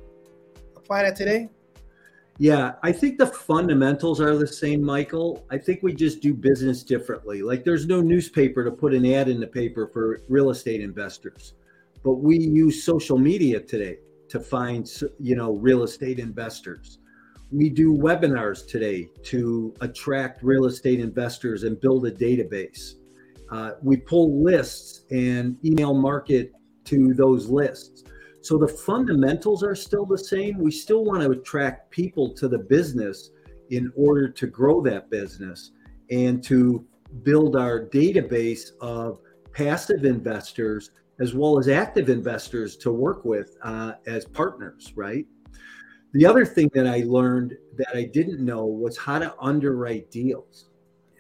apply 0.75 1.03
that 1.03 1.15
today? 1.15 1.49
Yeah, 2.37 2.73
I 2.83 2.91
think 2.91 3.17
the 3.17 3.27
fundamentals 3.27 4.19
are 4.19 4.35
the 4.35 4.47
same, 4.47 4.83
Michael. 4.83 5.45
I 5.49 5.57
think 5.57 5.83
we 5.83 5.93
just 5.93 6.21
do 6.21 6.33
business 6.33 6.83
differently. 6.83 7.41
Like 7.41 7.63
there's 7.63 7.85
no 7.87 8.01
newspaper 8.01 8.63
to 8.65 8.71
put 8.71 8.93
an 8.93 9.05
ad 9.05 9.29
in 9.29 9.39
the 9.39 9.47
paper 9.47 9.87
for 9.87 10.21
real 10.27 10.49
estate 10.49 10.81
investors, 10.81 11.53
but 12.03 12.15
we 12.15 12.37
use 12.37 12.83
social 12.83 13.17
media 13.17 13.61
today 13.61 13.99
to 14.27 14.39
find, 14.39 14.91
you 15.19 15.35
know, 15.35 15.53
real 15.53 15.83
estate 15.83 16.19
investors 16.19 16.99
we 17.51 17.69
do 17.69 17.93
webinars 17.93 18.67
today 18.67 19.09
to 19.23 19.73
attract 19.81 20.43
real 20.43 20.65
estate 20.65 20.99
investors 20.99 21.63
and 21.63 21.79
build 21.79 22.05
a 22.05 22.11
database. 22.11 22.95
Uh, 23.51 23.71
we 23.81 23.97
pull 23.97 24.43
lists 24.43 25.01
and 25.11 25.57
email 25.63 25.93
market 25.93 26.51
to 26.85 27.13
those 27.13 27.47
lists. 27.47 28.03
So 28.45 28.59
the 28.59 28.67
fundamentals 28.67 29.63
are 29.63 29.73
still 29.73 30.05
the 30.05 30.19
same. 30.19 30.59
We 30.59 30.69
still 30.69 31.03
want 31.03 31.23
to 31.23 31.31
attract 31.31 31.89
people 31.89 32.31
to 32.35 32.47
the 32.47 32.59
business 32.59 33.31
in 33.71 33.91
order 33.95 34.29
to 34.29 34.45
grow 34.45 34.81
that 34.81 35.09
business 35.09 35.71
and 36.11 36.43
to 36.43 36.85
build 37.23 37.55
our 37.55 37.87
database 37.87 38.69
of 38.81 39.19
passive 39.51 40.05
investors 40.05 40.91
as 41.19 41.33
well 41.33 41.57
as 41.57 41.67
active 41.69 42.07
investors 42.07 42.77
to 42.77 42.91
work 42.91 43.25
with 43.25 43.57
uh, 43.63 43.93
as 44.05 44.25
partners, 44.25 44.93
right? 44.95 45.25
The 46.13 46.27
other 46.27 46.45
thing 46.45 46.69
that 46.75 46.85
I 46.85 47.01
learned 47.07 47.55
that 47.77 47.97
I 47.97 48.03
didn't 48.03 48.45
know 48.45 48.63
was 48.63 48.95
how 48.95 49.17
to 49.17 49.33
underwrite 49.41 50.11
deals, 50.11 50.69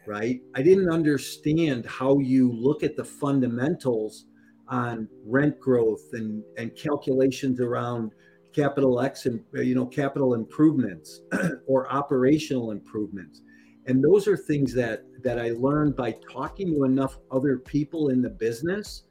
right? 0.05 0.41
I 0.53 0.61
didn't 0.61 0.91
understand 0.91 1.87
how 1.87 2.19
you 2.19 2.51
look 2.51 2.83
at 2.83 2.95
the 2.95 3.03
fundamentals 3.03 4.27
on 4.67 5.07
rent 5.25 5.59
growth 5.59 6.03
and, 6.13 6.43
and 6.57 6.75
calculations 6.75 7.59
around 7.59 8.11
CapEx 8.53 9.25
and 9.25 9.43
you 9.53 9.75
know 9.75 9.85
capital 9.85 10.33
improvements 10.33 11.21
or 11.67 11.91
operational 11.91 12.71
improvements. 12.71 13.41
And 13.87 14.03
those 14.03 14.27
are 14.27 14.37
things 14.37 14.73
that 14.73 15.03
that 15.23 15.39
I 15.39 15.51
learned 15.51 15.95
by 15.95 16.15
talking 16.31 16.73
to 16.73 16.83
enough 16.83 17.17
other 17.31 17.57
people 17.57 18.09
in 18.09 18.21
the 18.21 18.29
business 18.29 19.03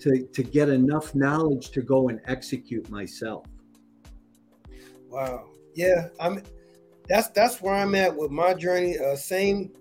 to, 0.00 0.26
to 0.26 0.42
get 0.42 0.68
enough 0.68 1.14
knowledge 1.14 1.70
to 1.70 1.82
go 1.82 2.08
and 2.08 2.20
execute 2.26 2.88
myself. 2.90 3.46
Wow. 5.08 5.48
Yeah, 5.74 6.08
I'm. 6.20 6.42
That's 7.08 7.28
that's 7.28 7.60
where 7.60 7.74
I'm 7.74 7.94
at 7.94 8.14
with 8.14 8.30
my 8.30 8.54
journey. 8.54 8.98
Uh, 8.98 9.16
same 9.16 9.72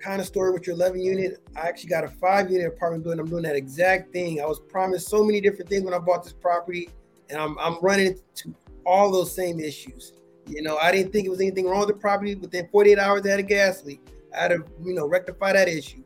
kind 0.00 0.20
of 0.20 0.26
story 0.26 0.52
with 0.52 0.66
your 0.66 0.76
11 0.76 1.00
unit. 1.00 1.42
I 1.56 1.68
actually 1.68 1.90
got 1.90 2.04
a 2.04 2.08
five 2.08 2.50
unit 2.50 2.66
apartment 2.66 3.04
building. 3.04 3.20
I'm 3.20 3.28
doing 3.28 3.42
that 3.42 3.56
exact 3.56 4.12
thing. 4.12 4.40
I 4.40 4.46
was 4.46 4.60
promised 4.60 5.08
so 5.08 5.24
many 5.24 5.40
different 5.40 5.68
things 5.68 5.84
when 5.84 5.94
I 5.94 5.98
bought 5.98 6.24
this 6.24 6.32
property, 6.32 6.90
and 7.30 7.40
I'm 7.40 7.58
I'm 7.58 7.78
running 7.82 8.06
into 8.08 8.54
all 8.84 9.10
those 9.10 9.34
same 9.34 9.60
issues. 9.60 10.12
You 10.46 10.62
know, 10.62 10.76
I 10.76 10.92
didn't 10.92 11.12
think 11.12 11.26
it 11.26 11.30
was 11.30 11.40
anything 11.40 11.66
wrong 11.66 11.80
with 11.80 11.88
the 11.88 12.00
property. 12.00 12.34
Within 12.36 12.68
48 12.68 12.98
hours, 12.98 13.26
I 13.26 13.30
had 13.30 13.40
a 13.40 13.42
gas 13.42 13.84
leak. 13.84 14.00
I 14.36 14.42
had 14.42 14.48
to, 14.48 14.64
you 14.84 14.94
know, 14.94 15.06
rectify 15.06 15.52
that 15.52 15.68
issue. 15.68 16.04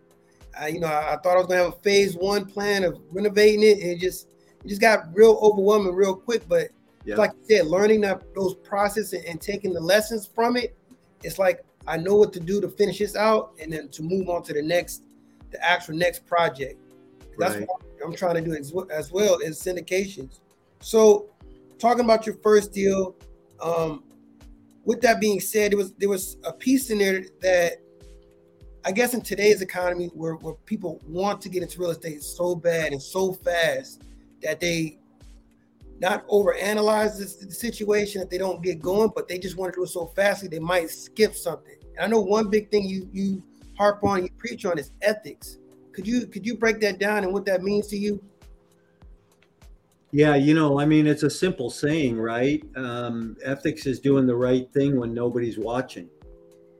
I, 0.58 0.68
you 0.68 0.80
know, 0.80 0.86
I, 0.86 1.14
I 1.14 1.16
thought 1.16 1.34
I 1.34 1.36
was 1.36 1.46
gonna 1.46 1.64
have 1.64 1.74
a 1.74 1.78
phase 1.78 2.16
one 2.16 2.46
plan 2.46 2.84
of 2.84 2.98
renovating 3.10 3.62
it, 3.62 3.80
and 3.80 3.90
it 3.90 4.00
just 4.00 4.28
it 4.64 4.68
just 4.68 4.80
got 4.80 5.14
real 5.14 5.38
overwhelming 5.42 5.94
real 5.94 6.14
quick. 6.14 6.48
But 6.48 6.68
yeah. 7.04 7.16
like 7.16 7.32
you 7.32 7.56
said, 7.56 7.66
learning 7.66 8.00
that 8.02 8.22
those 8.34 8.54
processes 8.54 9.12
and, 9.12 9.24
and 9.24 9.40
taking 9.40 9.72
the 9.72 9.80
lessons 9.80 10.26
from 10.26 10.56
it, 10.56 10.76
it's 11.22 11.38
like 11.38 11.64
I 11.86 11.96
know 11.96 12.16
what 12.16 12.32
to 12.34 12.40
do 12.40 12.60
to 12.60 12.68
finish 12.68 12.98
this 12.98 13.16
out 13.16 13.54
and 13.60 13.72
then 13.72 13.88
to 13.90 14.02
move 14.02 14.28
on 14.28 14.42
to 14.44 14.52
the 14.52 14.62
next, 14.62 15.02
the 15.50 15.64
actual 15.64 15.94
next 15.96 16.26
project. 16.26 16.78
That's 17.38 17.56
Right. 17.56 17.66
what 17.68 17.80
I'm 18.04 18.14
trying 18.14 18.34
to 18.36 18.40
do 18.42 18.54
as 18.54 18.72
well, 18.72 18.86
as 18.90 19.10
well 19.10 19.38
as 19.44 19.60
syndications. 19.60 20.40
So, 20.80 21.30
talking 21.78 22.04
about 22.04 22.26
your 22.26 22.36
first 22.36 22.72
deal, 22.72 23.14
um, 23.60 24.04
with 24.84 25.00
that 25.02 25.20
being 25.20 25.40
said, 25.40 25.72
there 25.72 25.78
was 25.78 25.92
there 25.94 26.08
was 26.08 26.36
a 26.44 26.52
piece 26.52 26.90
in 26.90 26.98
there 26.98 27.24
that 27.40 27.80
I 28.84 28.92
guess 28.92 29.12
in 29.14 29.20
today's 29.20 29.60
economy 29.60 30.06
where, 30.14 30.36
where 30.36 30.54
people 30.64 31.00
want 31.06 31.40
to 31.42 31.48
get 31.48 31.62
into 31.62 31.78
real 31.80 31.90
estate 31.90 32.22
so 32.22 32.54
bad 32.54 32.92
and 32.92 33.02
so 33.02 33.32
fast 33.32 34.02
that 34.42 34.58
they 34.58 34.99
not 36.00 36.26
overanalyze 36.28 37.18
this, 37.18 37.36
the 37.36 37.50
situation 37.50 38.20
that 38.20 38.30
they 38.30 38.38
don't 38.38 38.62
get 38.62 38.80
going, 38.80 39.12
but 39.14 39.28
they 39.28 39.38
just 39.38 39.56
want 39.56 39.72
to 39.72 39.80
do 39.80 39.84
it 39.84 39.88
so 39.88 40.06
fastly 40.06 40.48
they 40.48 40.58
might 40.58 40.90
skip 40.90 41.34
something. 41.34 41.76
And 41.96 42.04
I 42.04 42.06
know 42.08 42.20
one 42.20 42.48
big 42.48 42.70
thing 42.70 42.84
you 42.84 43.08
you 43.12 43.42
harp 43.76 44.02
on, 44.02 44.22
you 44.22 44.30
preach 44.38 44.64
on 44.64 44.78
is 44.78 44.92
ethics. 45.02 45.58
Could 45.92 46.06
you 46.06 46.26
could 46.26 46.46
you 46.46 46.56
break 46.56 46.80
that 46.80 46.98
down 46.98 47.24
and 47.24 47.32
what 47.32 47.44
that 47.46 47.62
means 47.62 47.86
to 47.88 47.96
you? 47.96 48.22
Yeah, 50.12 50.34
you 50.34 50.54
know, 50.54 50.80
I 50.80 50.86
mean, 50.86 51.06
it's 51.06 51.22
a 51.22 51.30
simple 51.30 51.70
saying, 51.70 52.18
right? 52.18 52.64
Um, 52.74 53.36
ethics 53.44 53.86
is 53.86 54.00
doing 54.00 54.26
the 54.26 54.34
right 54.34 54.72
thing 54.72 54.98
when 54.98 55.14
nobody's 55.14 55.56
watching. 55.56 56.08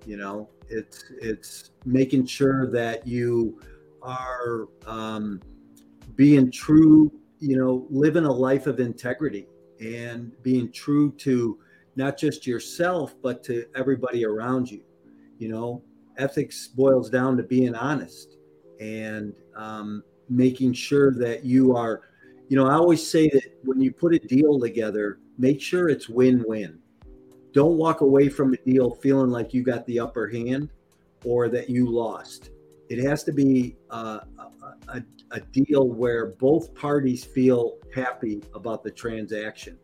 You 0.05 0.17
know, 0.17 0.49
it's 0.69 1.05
it's 1.21 1.71
making 1.85 2.27
sure 2.27 2.71
that 2.73 3.07
you 3.07 3.61
are 4.03 4.69
um, 4.87 5.41
being 6.17 6.51
true. 6.51 7.13
You 7.41 7.57
know, 7.57 7.87
living 7.91 8.25
a 8.25 8.33
life 8.33 8.67
of 8.67 8.81
integrity 8.81 9.49
and 9.81 10.33
being 10.43 10.71
true 10.71 11.11
to 11.13 11.59
not 11.97 12.17
just 12.17 12.47
yourself 12.47 13.15
but 13.23 13.43
to 13.45 13.67
everybody 13.75 14.25
around 14.25 14.71
you. 14.71 14.83
You 15.39 15.49
know, 15.49 15.83
ethics 16.19 16.69
boils 16.69 17.11
down 17.11 17.37
to 17.39 17.43
being 17.43 17.75
honest 17.75 18.37
and 18.79 19.35
um, 19.57 20.03
making 20.29 20.75
sure 20.75 21.13
that 21.15 21.45
you 21.45 21.75
are 21.75 22.03
you 22.51 22.57
know, 22.57 22.67
I 22.67 22.75
always 22.75 23.09
say 23.09 23.29
that 23.29 23.45
when 23.63 23.81
you 23.81 23.93
put 23.93 24.13
a 24.13 24.19
deal 24.19 24.59
together, 24.59 25.21
make 25.39 25.61
sure 25.61 25.89
it's 25.89 26.09
win 26.09 26.45
win. 26.49 26.81
Don't 27.53 27.77
walk 27.77 28.01
away 28.01 28.29
from 28.29 28.53
a 28.53 28.57
deal 28.57 28.91
feeling 28.91 29.31
like 29.31 29.55
you 29.55 29.63
got 29.63 29.87
the 29.87 30.01
upper 30.01 30.27
hand 30.27 30.69
or 31.25 31.49
that 31.49 31.71
you 31.71 31.89
lost. 31.89 32.51
It 32.89 32.99
has 33.05 33.23
to 33.25 33.33
be 33.33 33.77
uh, 33.89 34.21
a, 34.95 35.03
a, 35.33 35.41
deal 35.41 35.89
where 35.89 36.27
both 36.27 36.75
parties 36.75 37.25
feel 37.25 37.79
happy 37.95 38.43
about 38.55 38.83
the 38.83 38.91
transaction. 38.91 39.79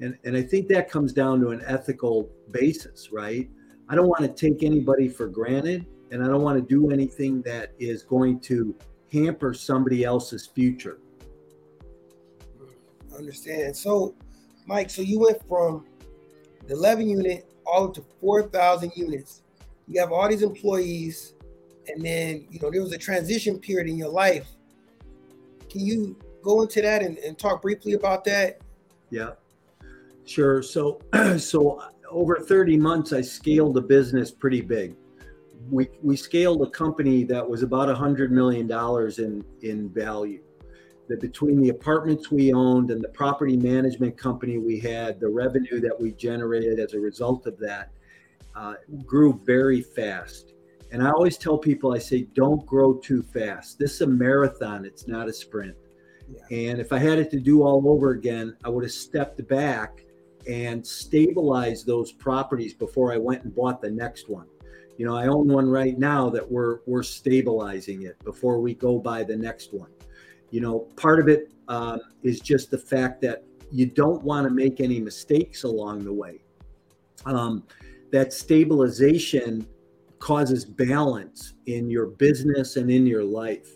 And, 0.00 0.16
and 0.24 0.36
I 0.36 0.42
think 0.42 0.68
that 0.68 0.90
comes 0.90 1.12
down 1.12 1.40
to 1.40 1.48
an 1.48 1.62
ethical 1.66 2.30
basis, 2.50 3.10
right? 3.12 3.48
I 3.88 3.94
don't 3.94 4.08
want 4.08 4.22
to 4.22 4.28
take 4.28 4.62
anybody 4.62 5.08
for 5.08 5.26
granted, 5.26 5.86
and 6.10 6.22
I 6.22 6.26
don't 6.26 6.42
want 6.42 6.58
to 6.58 6.66
do 6.66 6.90
anything 6.90 7.42
that 7.42 7.72
is 7.78 8.02
going 8.02 8.40
to 8.40 8.74
hamper 9.12 9.54
somebody 9.54 10.04
else's 10.04 10.46
future. 10.46 10.98
Understand. 13.16 13.76
So, 13.76 14.14
Mike, 14.66 14.90
so 14.90 15.02
you 15.02 15.20
went 15.20 15.46
from 15.48 15.86
the 16.66 16.74
11 16.74 17.08
unit 17.08 17.50
all 17.66 17.88
up 17.88 17.94
to 17.94 18.04
4,000 18.20 18.92
units. 18.94 19.42
You 19.88 20.00
have 20.00 20.12
all 20.12 20.28
these 20.28 20.42
employees, 20.42 21.34
and 21.88 22.04
then 22.04 22.46
you 22.50 22.60
know 22.60 22.70
there 22.70 22.82
was 22.82 22.92
a 22.92 22.98
transition 22.98 23.58
period 23.58 23.88
in 23.88 23.96
your 23.96 24.08
life. 24.08 24.46
Can 25.70 25.84
you 25.84 26.16
go 26.42 26.62
into 26.62 26.80
that 26.82 27.02
and, 27.02 27.18
and 27.18 27.38
talk 27.38 27.62
briefly 27.62 27.92
about 27.92 28.24
that? 28.24 28.60
Yeah, 29.10 29.32
sure. 30.24 30.62
So, 30.62 31.00
so 31.38 31.82
over 32.10 32.38
30 32.40 32.76
months, 32.76 33.12
I 33.12 33.20
scaled 33.20 33.74
the 33.74 33.82
business 33.82 34.30
pretty 34.30 34.60
big. 34.60 34.96
We 35.70 35.88
we 36.02 36.16
scaled 36.16 36.62
a 36.62 36.70
company 36.70 37.24
that 37.24 37.46
was 37.46 37.62
about 37.62 37.90
a 37.90 37.94
hundred 37.94 38.32
million 38.32 38.66
dollars 38.66 39.18
in 39.18 39.44
in 39.62 39.90
value. 39.90 40.42
That 41.08 41.20
between 41.20 41.60
the 41.60 41.70
apartments 41.70 42.30
we 42.30 42.52
owned 42.52 42.90
and 42.90 43.02
the 43.02 43.08
property 43.08 43.56
management 43.56 44.16
company 44.16 44.58
we 44.58 44.78
had, 44.78 45.18
the 45.18 45.28
revenue 45.28 45.80
that 45.80 45.98
we 45.98 46.12
generated 46.12 46.78
as 46.78 46.92
a 46.92 47.00
result 47.00 47.46
of 47.46 47.58
that 47.58 47.90
uh, 48.54 48.74
grew 49.06 49.40
very 49.44 49.80
fast. 49.80 50.52
And 50.90 51.02
I 51.02 51.10
always 51.10 51.36
tell 51.36 51.58
people, 51.58 51.92
I 51.92 51.98
say, 51.98 52.22
don't 52.34 52.64
grow 52.64 52.94
too 52.94 53.22
fast. 53.22 53.78
This 53.78 53.94
is 53.94 54.00
a 54.02 54.06
marathon; 54.06 54.84
it's 54.84 55.06
not 55.06 55.28
a 55.28 55.32
sprint. 55.32 55.76
And 56.50 56.78
if 56.78 56.92
I 56.92 56.98
had 56.98 57.18
it 57.18 57.30
to 57.32 57.40
do 57.40 57.62
all 57.62 57.88
over 57.88 58.10
again, 58.10 58.56
I 58.64 58.68
would 58.68 58.84
have 58.84 58.92
stepped 58.92 59.46
back 59.48 60.04
and 60.48 60.86
stabilized 60.86 61.86
those 61.86 62.12
properties 62.12 62.74
before 62.74 63.12
I 63.12 63.18
went 63.18 63.44
and 63.44 63.54
bought 63.54 63.80
the 63.80 63.90
next 63.90 64.28
one. 64.28 64.46
You 64.96 65.06
know, 65.06 65.16
I 65.16 65.26
own 65.26 65.46
one 65.48 65.68
right 65.68 65.96
now 65.98 66.28
that 66.30 66.50
we're 66.50 66.80
we're 66.86 67.02
stabilizing 67.02 68.02
it 68.02 68.22
before 68.24 68.60
we 68.60 68.74
go 68.74 68.98
buy 68.98 69.22
the 69.22 69.36
next 69.36 69.72
one. 69.72 69.90
You 70.50 70.60
know, 70.60 70.80
part 70.96 71.20
of 71.20 71.28
it 71.28 71.52
um, 71.68 72.00
is 72.22 72.40
just 72.40 72.70
the 72.70 72.78
fact 72.78 73.20
that 73.22 73.44
you 73.70 73.86
don't 73.86 74.22
want 74.22 74.48
to 74.48 74.52
make 74.52 74.80
any 74.80 74.98
mistakes 74.98 75.62
along 75.62 76.04
the 76.04 76.12
way. 76.12 76.40
Um, 77.26 77.64
that 78.10 78.32
stabilization 78.32 79.66
causes 80.18 80.64
balance 80.64 81.54
in 81.66 81.88
your 81.88 82.06
business 82.06 82.76
and 82.76 82.90
in 82.90 83.06
your 83.06 83.24
life. 83.24 83.68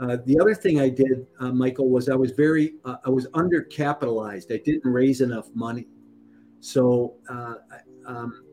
Uh, 0.00 0.16
the 0.24 0.38
other 0.40 0.54
thing 0.54 0.80
I 0.80 0.88
did, 0.88 1.26
uh, 1.40 1.52
Michael, 1.52 1.90
was 1.90 2.08
I 2.08 2.14
was 2.14 2.30
very, 2.32 2.74
uh, 2.84 2.96
I 3.04 3.10
was 3.10 3.26
undercapitalized. 3.28 4.52
I 4.52 4.58
didn't 4.64 4.90
raise 4.90 5.20
enough 5.20 5.48
money, 5.54 5.86
so 6.60 7.14
uh, 7.28 7.54
I, 7.70 8.10
um, 8.10 8.44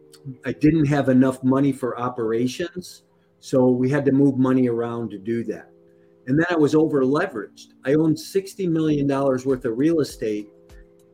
I 0.45 0.51
didn't 0.51 0.85
have 0.85 1.07
enough 1.09 1.43
money 1.43 1.71
for 1.71 1.99
operations. 1.99 3.03
So 3.39 3.69
we 3.69 3.89
had 3.89 4.03
to 4.05 4.11
move 4.11 4.37
money 4.37 4.67
around 4.67 5.11
to 5.11 5.17
do 5.17 5.43
that. 5.45 5.69
And 6.25 6.37
then 6.37 6.47
I 6.49 6.55
was 6.55 6.75
over 6.75 7.03
leveraged. 7.03 7.67
I 7.85 7.93
owned 7.93 8.19
sixty 8.19 8.67
million 8.67 9.07
dollars 9.07 9.45
worth 9.45 9.63
of 9.63 9.77
real 9.77 10.01
estate, 10.01 10.49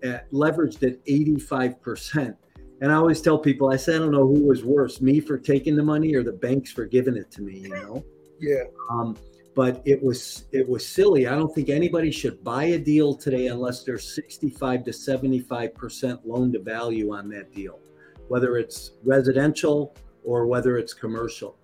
at, 0.03 0.31
leveraged 0.31 0.81
at 0.81 0.97
eighty 1.05 1.37
five 1.37 1.79
percent. 1.81 2.35
And 2.83 2.91
I 2.91 2.95
always 2.95 3.21
tell 3.21 3.39
people, 3.39 3.71
I 3.71 3.77
say, 3.77 3.95
I 3.95 3.99
don't 3.99 4.11
know 4.11 4.27
who 4.27 4.45
was 4.45 4.65
worse, 4.65 4.99
me 4.99 5.21
for 5.21 5.37
taking 5.37 5.77
the 5.77 5.83
money 5.83 6.15
or 6.15 6.21
the 6.21 6.33
banks 6.33 6.69
for 6.69 6.83
giving 6.83 7.15
it 7.15 7.31
to 7.31 7.41
me. 7.41 7.59
You 7.59 7.69
know. 7.69 8.05
Yeah. 8.41 8.63
Um, 8.91 9.15
but 9.55 9.81
it 9.85 10.03
was 10.03 10.47
it 10.51 10.67
was 10.67 10.85
silly. 10.85 11.25
I 11.25 11.35
don't 11.35 11.55
think 11.55 11.69
anybody 11.69 12.11
should 12.11 12.43
buy 12.43 12.65
a 12.65 12.77
deal 12.77 13.15
today 13.15 13.47
unless 13.47 13.85
they're 13.85 13.97
65 13.97 14.83
to 14.83 14.91
75 14.91 15.73
percent 15.73 16.27
loan 16.27 16.51
to 16.51 16.59
value 16.59 17.13
on 17.13 17.29
that 17.29 17.53
deal, 17.53 17.79
whether 18.27 18.57
it's 18.57 18.91
residential 19.05 19.95
or 20.25 20.45
whether 20.45 20.77
it's 20.77 20.93
commercial. 20.93 21.55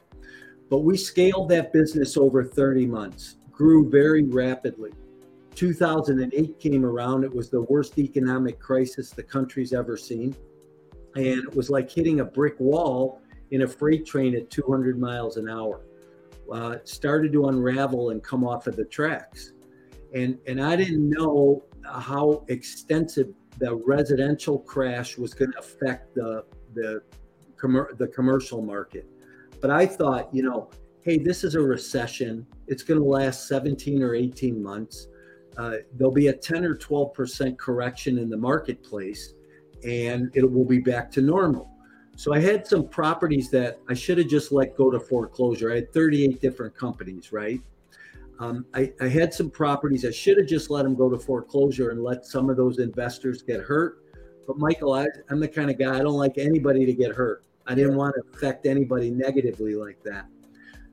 But 0.69 0.85
we 0.85 0.95
scaled 0.95 1.49
that 1.49 1.73
business 1.73 2.15
over 2.15 2.45
30 2.45 2.85
months, 2.85 3.35
grew 3.51 3.89
very 3.89 4.23
rapidly. 4.23 4.91
2008 5.55 6.59
came 6.61 6.85
around. 6.85 7.25
It 7.25 7.35
was 7.35 7.49
the 7.49 7.63
worst 7.63 7.97
economic 7.99 8.57
crisis 8.57 9.09
the 9.09 9.23
country's 9.23 9.73
ever 9.73 9.97
seen, 9.97 10.33
and 11.15 11.43
it 11.43 11.55
was 11.55 11.69
like 11.69 11.91
hitting 11.91 12.19
a 12.19 12.25
brick 12.25 12.55
wall 12.59 13.21
in 13.51 13.63
a 13.63 13.67
freight 13.67 14.05
train 14.05 14.35
at 14.35 14.49
200 14.49 14.99
miles 14.99 15.37
an 15.37 15.49
hour 15.49 15.81
uh, 16.51 16.77
started 16.83 17.31
to 17.33 17.47
unravel 17.47 18.09
and 18.09 18.23
come 18.23 18.43
off 18.43 18.67
of 18.67 18.75
the 18.75 18.85
tracks. 18.85 19.53
And, 20.13 20.39
and 20.47 20.61
I 20.61 20.75
didn't 20.75 21.09
know 21.09 21.63
how 21.85 22.43
extensive 22.47 23.29
the 23.59 23.75
residential 23.75 24.59
crash 24.59 25.17
was 25.17 25.33
going 25.33 25.51
to 25.51 25.59
affect 25.59 26.15
the, 26.15 26.45
the, 26.73 27.03
commer- 27.57 27.97
the 27.97 28.07
commercial 28.07 28.61
market. 28.61 29.05
But 29.61 29.69
I 29.71 29.85
thought, 29.85 30.33
you 30.33 30.43
know, 30.43 30.69
hey, 31.01 31.17
this 31.17 31.43
is 31.43 31.55
a 31.55 31.61
recession. 31.61 32.45
It's 32.67 32.83
going 32.83 32.99
to 32.99 33.05
last 33.05 33.47
17 33.47 34.01
or 34.01 34.15
18 34.15 34.61
months. 34.61 35.07
Uh, 35.57 35.77
there'll 35.95 36.13
be 36.13 36.27
a 36.27 36.33
10 36.33 36.63
or 36.63 36.75
12% 36.75 37.57
correction 37.57 38.17
in 38.17 38.29
the 38.29 38.37
marketplace 38.37 39.33
and 39.83 40.31
it 40.33 40.49
will 40.49 40.65
be 40.65 40.79
back 40.79 41.11
to 41.11 41.21
normal. 41.21 41.69
So 42.15 42.33
I 42.33 42.39
had 42.39 42.67
some 42.67 42.87
properties 42.87 43.49
that 43.51 43.79
I 43.87 43.93
should 43.93 44.17
have 44.17 44.27
just 44.27 44.51
let 44.51 44.75
go 44.75 44.91
to 44.91 44.99
foreclosure. 44.99 45.71
I 45.71 45.75
had 45.75 45.93
38 45.93 46.41
different 46.41 46.75
companies, 46.75 47.31
right? 47.31 47.61
Um, 48.39 48.65
I, 48.73 48.91
I, 49.01 49.07
had 49.07 49.33
some 49.33 49.49
properties 49.49 50.05
I 50.05 50.11
should 50.11 50.37
have 50.37 50.47
just 50.47 50.69
let 50.69 50.83
them 50.83 50.95
go 50.95 51.09
to 51.09 51.17
foreclosure 51.17 51.91
and 51.91 52.03
let 52.03 52.25
some 52.25 52.49
of 52.49 52.57
those 52.57 52.79
investors 52.79 53.41
get 53.41 53.61
hurt. 53.61 54.03
But 54.47 54.57
Michael, 54.57 54.93
I, 54.93 55.07
I'm 55.29 55.39
the 55.39 55.47
kind 55.47 55.69
of 55.69 55.77
guy 55.79 55.95
I 55.95 55.99
don't 55.99 56.17
like 56.17 56.37
anybody 56.37 56.85
to 56.85 56.93
get 56.93 57.15
hurt. 57.15 57.43
I 57.67 57.75
didn't 57.75 57.95
want 57.95 58.15
to 58.15 58.37
affect 58.37 58.65
anybody 58.65 59.11
negatively 59.11 59.75
like 59.75 60.03
that. 60.03 60.25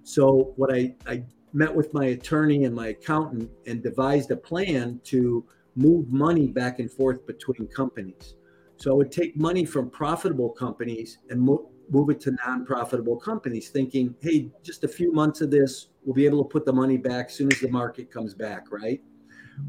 So 0.05 0.52
what 0.55 0.73
I, 0.73 0.95
I 1.09 1.25
met 1.52 1.75
with 1.75 1.93
my 1.93 2.05
attorney 2.05 2.66
and 2.66 2.75
my 2.75 2.88
accountant 2.88 3.50
and 3.66 3.83
devised 3.83 4.31
a 4.31 4.37
plan 4.37 5.00
to 5.07 5.45
move 5.75 6.12
money 6.12 6.47
back 6.47 6.78
and 6.78 6.88
forth 6.88 7.26
between 7.26 7.66
companies. 7.66 8.36
So 8.76 8.92
I 8.92 8.95
would 8.95 9.12
take 9.12 9.37
money 9.37 9.64
from 9.64 9.90
profitable 9.90 10.50
companies 10.50 11.18
and 11.30 11.40
mo- 11.40 11.71
move 11.88 12.11
it 12.11 12.21
to 12.21 12.33
non-profitable 12.47 13.16
companies, 13.16 13.71
thinking, 13.71 14.14
"Hey, 14.21 14.50
just 14.62 14.85
a 14.85 14.88
few 14.88 15.12
months 15.12 15.40
of 15.40 15.50
this, 15.50 15.88
we'll 16.04 16.14
be 16.14 16.26
able 16.26 16.42
to 16.42 16.49
put 16.49 16.64
the 16.64 16.73
money 16.73 16.97
back 16.97 17.26
as 17.26 17.35
soon 17.35 17.52
as 17.52 17.61
the 17.61 17.71
market 17.71 18.11
comes 18.11 18.35
back." 18.35 18.71
Right? 18.71 19.02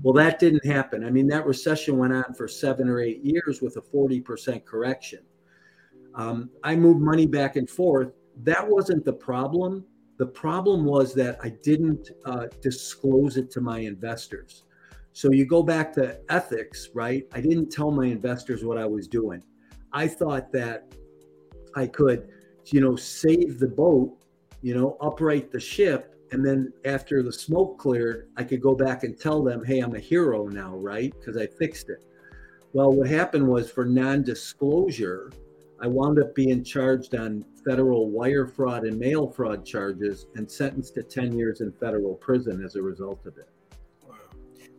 Well, 0.03 0.13
that 0.15 0.39
didn't 0.39 0.65
happen. 0.65 1.05
I 1.05 1.09
mean, 1.09 1.27
that 1.27 1.45
recession 1.45 1.97
went 1.97 2.13
on 2.13 2.33
for 2.33 2.47
seven 2.47 2.89
or 2.89 2.99
eight 2.99 3.23
years 3.23 3.61
with 3.61 3.77
a 3.77 3.81
forty 3.81 4.19
percent 4.19 4.65
correction. 4.65 5.19
Um, 6.15 6.49
I 6.63 6.75
moved 6.75 6.99
money 6.99 7.27
back 7.27 7.55
and 7.55 7.69
forth. 7.69 8.11
That 8.43 8.67
wasn't 8.67 9.05
the 9.05 9.13
problem. 9.13 9.85
The 10.17 10.25
problem 10.25 10.83
was 10.83 11.13
that 11.13 11.39
I 11.43 11.49
didn't 11.49 12.09
uh, 12.25 12.47
disclose 12.61 13.37
it 13.37 13.51
to 13.51 13.61
my 13.61 13.79
investors. 13.79 14.63
So 15.17 15.31
you 15.31 15.47
go 15.47 15.63
back 15.63 15.91
to 15.93 16.19
ethics, 16.29 16.89
right? 16.93 17.23
I 17.33 17.41
didn't 17.41 17.71
tell 17.71 17.89
my 17.89 18.05
investors 18.05 18.63
what 18.63 18.77
I 18.77 18.85
was 18.85 19.07
doing. 19.07 19.41
I 19.91 20.07
thought 20.07 20.51
that 20.51 20.93
I 21.75 21.87
could, 21.87 22.29
you 22.67 22.81
know, 22.81 22.95
save 22.95 23.57
the 23.57 23.67
boat, 23.67 24.15
you 24.61 24.75
know, 24.75 24.95
upright 25.01 25.51
the 25.51 25.59
ship. 25.59 26.13
And 26.31 26.45
then 26.45 26.71
after 26.85 27.23
the 27.23 27.33
smoke 27.33 27.79
cleared, 27.79 28.29
I 28.37 28.43
could 28.43 28.61
go 28.61 28.75
back 28.75 29.03
and 29.03 29.19
tell 29.19 29.43
them, 29.43 29.65
hey, 29.65 29.79
I'm 29.79 29.95
a 29.95 29.99
hero 29.99 30.49
now, 30.49 30.75
right? 30.75 31.11
Because 31.19 31.35
I 31.35 31.47
fixed 31.47 31.89
it. 31.89 32.05
Well, 32.73 32.91
what 32.91 33.09
happened 33.09 33.47
was 33.47 33.71
for 33.71 33.85
non 33.85 34.21
disclosure, 34.21 35.31
I 35.81 35.87
wound 35.87 36.19
up 36.19 36.35
being 36.35 36.63
charged 36.63 37.15
on 37.15 37.43
federal 37.65 38.11
wire 38.11 38.45
fraud 38.45 38.83
and 38.83 38.99
mail 38.99 39.31
fraud 39.31 39.65
charges 39.65 40.27
and 40.35 40.47
sentenced 40.47 40.93
to 40.93 41.01
10 41.01 41.35
years 41.35 41.61
in 41.61 41.71
federal 41.71 42.13
prison 42.13 42.63
as 42.63 42.75
a 42.75 42.83
result 42.83 43.25
of 43.25 43.35
it. 43.39 43.49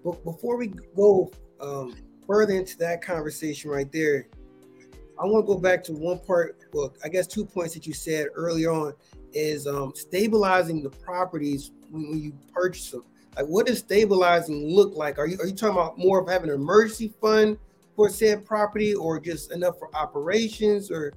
But 0.04 0.24
before 0.24 0.56
we 0.56 0.72
go 0.96 1.30
um, 1.60 1.94
further 2.26 2.54
into 2.54 2.76
that 2.78 3.02
conversation 3.02 3.70
right 3.70 3.90
there, 3.92 4.28
I 5.20 5.24
want 5.24 5.46
to 5.46 5.54
go 5.54 5.58
back 5.58 5.82
to 5.84 5.92
one 5.92 6.18
part. 6.20 6.58
Well, 6.72 6.94
I 7.04 7.08
guess 7.08 7.26
two 7.26 7.44
points 7.44 7.74
that 7.74 7.86
you 7.86 7.92
said 7.92 8.28
earlier 8.34 8.70
on 8.70 8.92
is 9.32 9.66
um, 9.66 9.92
stabilizing 9.94 10.82
the 10.82 10.90
properties 10.90 11.72
when, 11.90 12.08
when, 12.08 12.20
you 12.20 12.32
purchase 12.52 12.90
them. 12.90 13.04
Like, 13.36 13.46
what 13.46 13.66
does 13.66 13.80
stabilizing 13.80 14.68
look 14.68 14.96
like? 14.96 15.18
Are 15.18 15.26
you 15.26 15.38
are 15.40 15.46
you 15.46 15.54
talking 15.54 15.76
about 15.76 15.98
more 15.98 16.20
of 16.20 16.28
having 16.28 16.50
an 16.50 16.54
emergency 16.54 17.12
fund 17.20 17.58
for 17.96 18.08
said 18.08 18.46
property, 18.46 18.94
or 18.94 19.18
just 19.18 19.52
enough 19.52 19.78
for 19.78 19.94
operations? 19.96 20.90
Or 20.90 21.12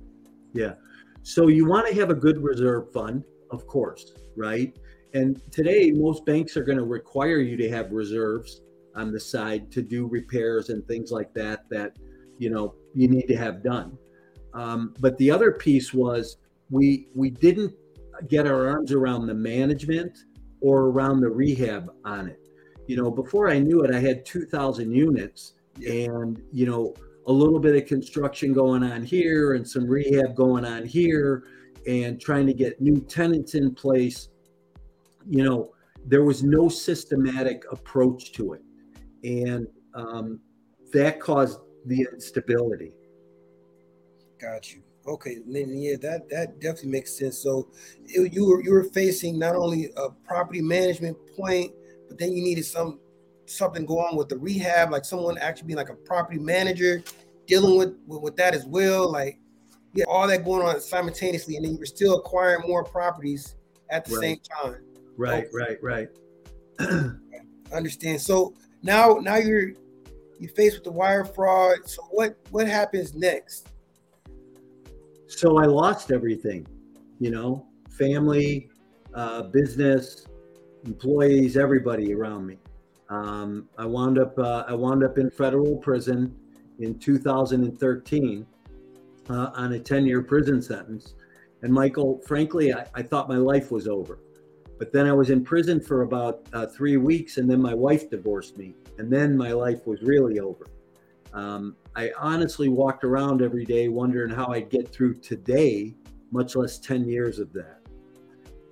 yeah, 0.54 0.74
so 1.22 1.48
you 1.48 1.68
want 1.68 1.88
to 1.88 1.94
have 1.94 2.10
a 2.10 2.16
good 2.16 2.42
reserve 2.44 2.92
fund, 2.92 3.24
of 3.52 3.68
course, 3.68 4.14
right? 4.36 4.76
And 5.14 5.42
today, 5.52 5.92
most 5.92 6.26
banks 6.26 6.58
are 6.58 6.64
going 6.64 6.78
to 6.78 6.86
require 6.86 7.38
you 7.38 7.56
to 7.58 7.70
have 7.70 7.92
reserves 7.92 8.62
on 8.96 9.12
the 9.12 9.20
side 9.20 9.72
to 9.72 9.82
do 9.82 10.08
repairs 10.08 10.70
and 10.70 10.86
things 10.88 11.12
like 11.12 11.34
that. 11.34 11.70
That 11.70 11.98
you 12.38 12.50
know 12.50 12.76
you 12.94 13.08
need 13.08 13.28
to 13.28 13.36
have 13.36 13.64
done. 13.64 13.98
Um, 14.54 14.94
but 15.00 15.18
the 15.18 15.32
other 15.32 15.52
piece 15.52 15.94
was 15.94 16.38
we 16.70 17.08
we 17.16 17.30
didn't 17.30 17.74
get 18.28 18.48
our 18.48 18.70
arms 18.70 18.92
around 18.92 19.28
the 19.28 19.34
management 19.34 20.26
or 20.62 20.88
around 20.88 21.22
the 21.22 21.30
rehab 21.30 21.92
on 22.06 22.28
it. 22.28 22.40
You 22.88 22.98
know, 22.98 23.12
before 23.12 23.50
I 23.50 23.60
knew 23.60 23.84
it, 23.84 23.94
I 23.94 24.00
had 24.00 24.26
2,000 24.26 24.92
units, 24.92 25.54
and 25.88 26.42
you 26.52 26.66
know, 26.66 26.94
a 27.28 27.32
little 27.32 27.60
bit 27.60 27.76
of 27.76 27.88
construction 27.88 28.54
going 28.54 28.84
on 28.84 29.04
here 29.04 29.54
and 29.54 29.68
some 29.68 29.88
rehab 29.88 30.36
going 30.36 30.66
on 30.66 30.86
here, 30.86 31.44
and 31.88 32.20
trying 32.20 32.48
to 32.48 32.54
get 32.54 32.82
new 32.82 33.00
tenants 33.02 33.56
in 33.56 33.74
place. 33.74 34.30
You 35.30 35.44
know, 35.44 35.74
there 36.06 36.24
was 36.24 36.44
no 36.44 36.68
systematic 36.68 37.64
approach 37.72 38.32
to 38.34 38.54
it, 38.54 38.64
and 39.24 39.68
um, 39.94 40.40
that 40.94 41.20
caused 41.20 41.60
the 41.86 42.08
instability. 42.12 42.94
Got 44.40 44.74
you. 44.74 44.82
Okay, 45.08 45.38
then 45.48 45.74
yeah, 45.76 45.96
that 46.02 46.30
that 46.30 46.60
definitely 46.60 46.92
makes 46.92 47.18
sense. 47.18 47.40
So 47.40 47.70
it, 48.06 48.34
you 48.34 48.48
were 48.48 48.64
you 48.64 48.72
were 48.72 48.84
facing 48.84 49.40
not 49.40 49.56
only 49.56 49.90
a 49.98 50.10
property 50.10 50.62
management 50.62 51.18
point, 51.36 51.72
but 52.08 52.20
then 52.20 52.32
you 52.34 52.44
needed 52.44 52.66
some 52.66 53.00
something 53.46 53.86
go 53.86 54.00
on 54.00 54.16
with 54.16 54.30
the 54.30 54.38
rehab, 54.38 54.92
like 54.92 55.04
someone 55.04 55.38
actually 55.40 55.68
being 55.68 55.78
like 55.78 55.90
a 55.90 55.96
property 55.96 56.40
manager, 56.40 57.04
dealing 57.48 57.78
with 57.78 57.96
with, 58.06 58.22
with 58.22 58.36
that 58.36 58.54
as 58.54 58.66
well. 58.66 59.12
Like 59.12 59.40
yeah, 59.94 60.06
all 60.08 60.28
that 60.28 60.46
going 60.46 60.66
on 60.68 60.80
simultaneously, 60.80 61.56
and 61.56 61.66
then 61.66 61.74
you 61.74 61.80
were 61.80 61.86
still 61.86 62.20
acquiring 62.20 62.68
more 62.68 62.84
properties 62.84 63.56
at 63.90 64.06
the 64.06 64.16
right. 64.16 64.22
same 64.22 64.40
time. 64.62 64.84
Right, 65.18 65.48
okay. 65.54 65.78
right, 65.82 66.08
right. 66.80 67.12
understand. 67.74 68.22
So 68.22 68.54
now 68.84 69.14
now 69.22 69.38
you're 69.38 69.72
you 70.40 70.48
faced 70.48 70.78
with 70.78 70.84
the 70.84 70.92
wire 70.92 71.24
fraud. 71.24 71.88
So 71.88 72.02
what 72.12 72.36
what 72.50 72.68
happens 72.68 73.14
next? 73.14 73.70
So 75.28 75.60
I 75.60 75.66
lost 75.66 76.12
everything, 76.12 76.68
you 77.20 77.32
know, 77.32 77.66
family, 77.90 78.70
uh, 79.14 79.44
business, 79.44 80.28
employees, 80.86 81.58
everybody 81.58 82.14
around 82.14 82.46
me. 82.46 82.58
Um, 83.10 83.70
I 83.78 83.86
wound 83.86 84.20
up 84.20 84.38
uh, 84.38 84.66
I 84.68 84.74
wound 84.74 85.04
up 85.04 85.18
in 85.18 85.30
federal 85.30 85.78
prison 85.78 86.36
in 86.80 86.98
2013 86.98 88.46
uh, 89.30 89.52
on 89.54 89.74
a 89.74 89.80
10 89.80 90.06
year 90.06 90.22
prison 90.22 90.62
sentence. 90.62 91.14
And 91.62 91.72
Michael, 91.72 92.20
frankly, 92.26 92.74
I, 92.74 92.86
I, 92.96 93.04
thought 93.04 93.30
my 93.30 93.38
life 93.38 93.72
was 93.72 93.88
over. 93.88 94.18
But 94.82 94.92
then 94.92 95.06
I 95.06 95.14
was 95.14 95.30
in 95.30 95.44
prison 95.44 95.80
for 95.80 96.02
about 96.02 96.42
uh, 96.54 96.66
three 96.66 96.98
weeks, 96.98 97.38
and 97.38 97.48
then 97.48 97.62
my 97.62 97.76
wife 97.76 98.10
divorced 98.10 98.58
me 98.58 98.74
and 98.98 99.14
then 99.14 99.38
my 99.38 99.52
life 99.52 99.86
was 99.86 100.02
really 100.02 100.40
over. 100.40 100.72
Um, 101.34 101.76
I 101.96 102.12
honestly 102.18 102.68
walked 102.68 103.04
around 103.04 103.44
every 103.44 103.64
day 103.64 103.90
wondering 103.90 104.32
how 104.32 104.48
I'd 104.48 104.72
get 104.72 104.88
through 104.88 105.20
today, 105.20 105.94
much 106.32 106.56
less 106.56 106.80
10 106.80 107.08
years 107.08 107.38
of 107.38 107.54
that. 107.54 107.82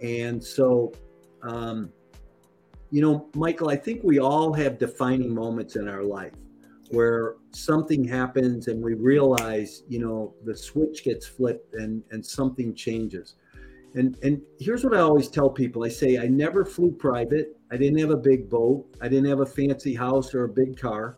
And 0.02 0.43
so, 0.43 0.93
um, 1.43 1.91
you 2.89 3.04
know, 3.04 3.30
Michael, 3.36 3.69
I 3.69 3.76
think 3.76 4.02
we 4.04 4.17
all 4.17 4.52
have 4.54 4.80
defining 4.80 5.32
moments 5.32 5.76
in 5.76 5.88
our 5.88 6.04
life 6.04 6.34
where 6.89 7.36
something 7.52 8.04
happens 8.04 8.67
and 8.67 8.84
we 8.84 8.95
realize, 8.95 9.84
you 9.88 10.00
know, 10.00 10.34
the 10.43 10.58
switch 10.58 11.04
gets 11.04 11.28
flipped 11.28 11.76
and, 11.76 12.02
and 12.10 12.26
something 12.26 12.74
changes. 12.74 13.36
And 13.95 14.17
and 14.23 14.41
here's 14.60 14.84
what 14.84 14.95
I 14.95 14.99
always 14.99 15.30
tell 15.30 15.49
people. 15.49 15.84
I 15.84 15.89
say 15.89 16.17
I 16.17 16.28
never 16.28 16.63
flew 16.63 16.91
private. 16.91 17.58
I 17.71 17.78
didn't 17.78 17.99
have 17.99 18.12
a 18.12 18.17
big 18.17 18.49
boat. 18.49 18.86
I 19.02 19.08
didn't 19.08 19.30
have 19.30 19.39
a 19.39 19.45
fancy 19.45 19.95
house 19.95 20.34
or 20.34 20.43
a 20.43 20.49
big 20.49 20.80
car. 20.80 21.17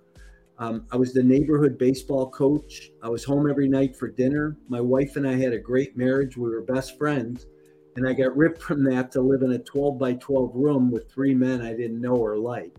Um, 0.58 0.86
I 0.92 0.96
was 0.96 1.12
the 1.12 1.24
neighborhood 1.24 1.78
baseball 1.78 2.30
coach. 2.30 2.92
I 3.02 3.10
was 3.10 3.24
home 3.24 3.50
every 3.50 3.68
night 3.68 3.96
for 3.96 4.08
dinner. 4.08 4.58
My 4.70 4.80
wife 4.80 5.16
and 5.16 5.28
I 5.28 5.34
had 5.34 5.54
a 5.54 5.60
great 5.60 5.98
marriage. 5.98 6.38
We 6.38 6.50
were 6.50 6.62
best 6.62 6.98
friends. 6.98 7.48
And 7.96 8.08
I 8.08 8.14
got 8.14 8.38
ripped 8.38 8.62
from 8.62 8.84
that 8.86 9.12
to 9.14 9.22
live 9.22 9.42
in 9.42 9.54
a 9.54 9.60
12 9.60 9.98
by 9.98 10.14
12 10.14 10.52
room 10.56 10.92
with 10.92 11.12
three 11.12 11.34
men 11.34 11.62
I 11.62 11.72
didn't 11.72 12.00
know 12.00 12.16
or 12.16 12.38
like, 12.38 12.78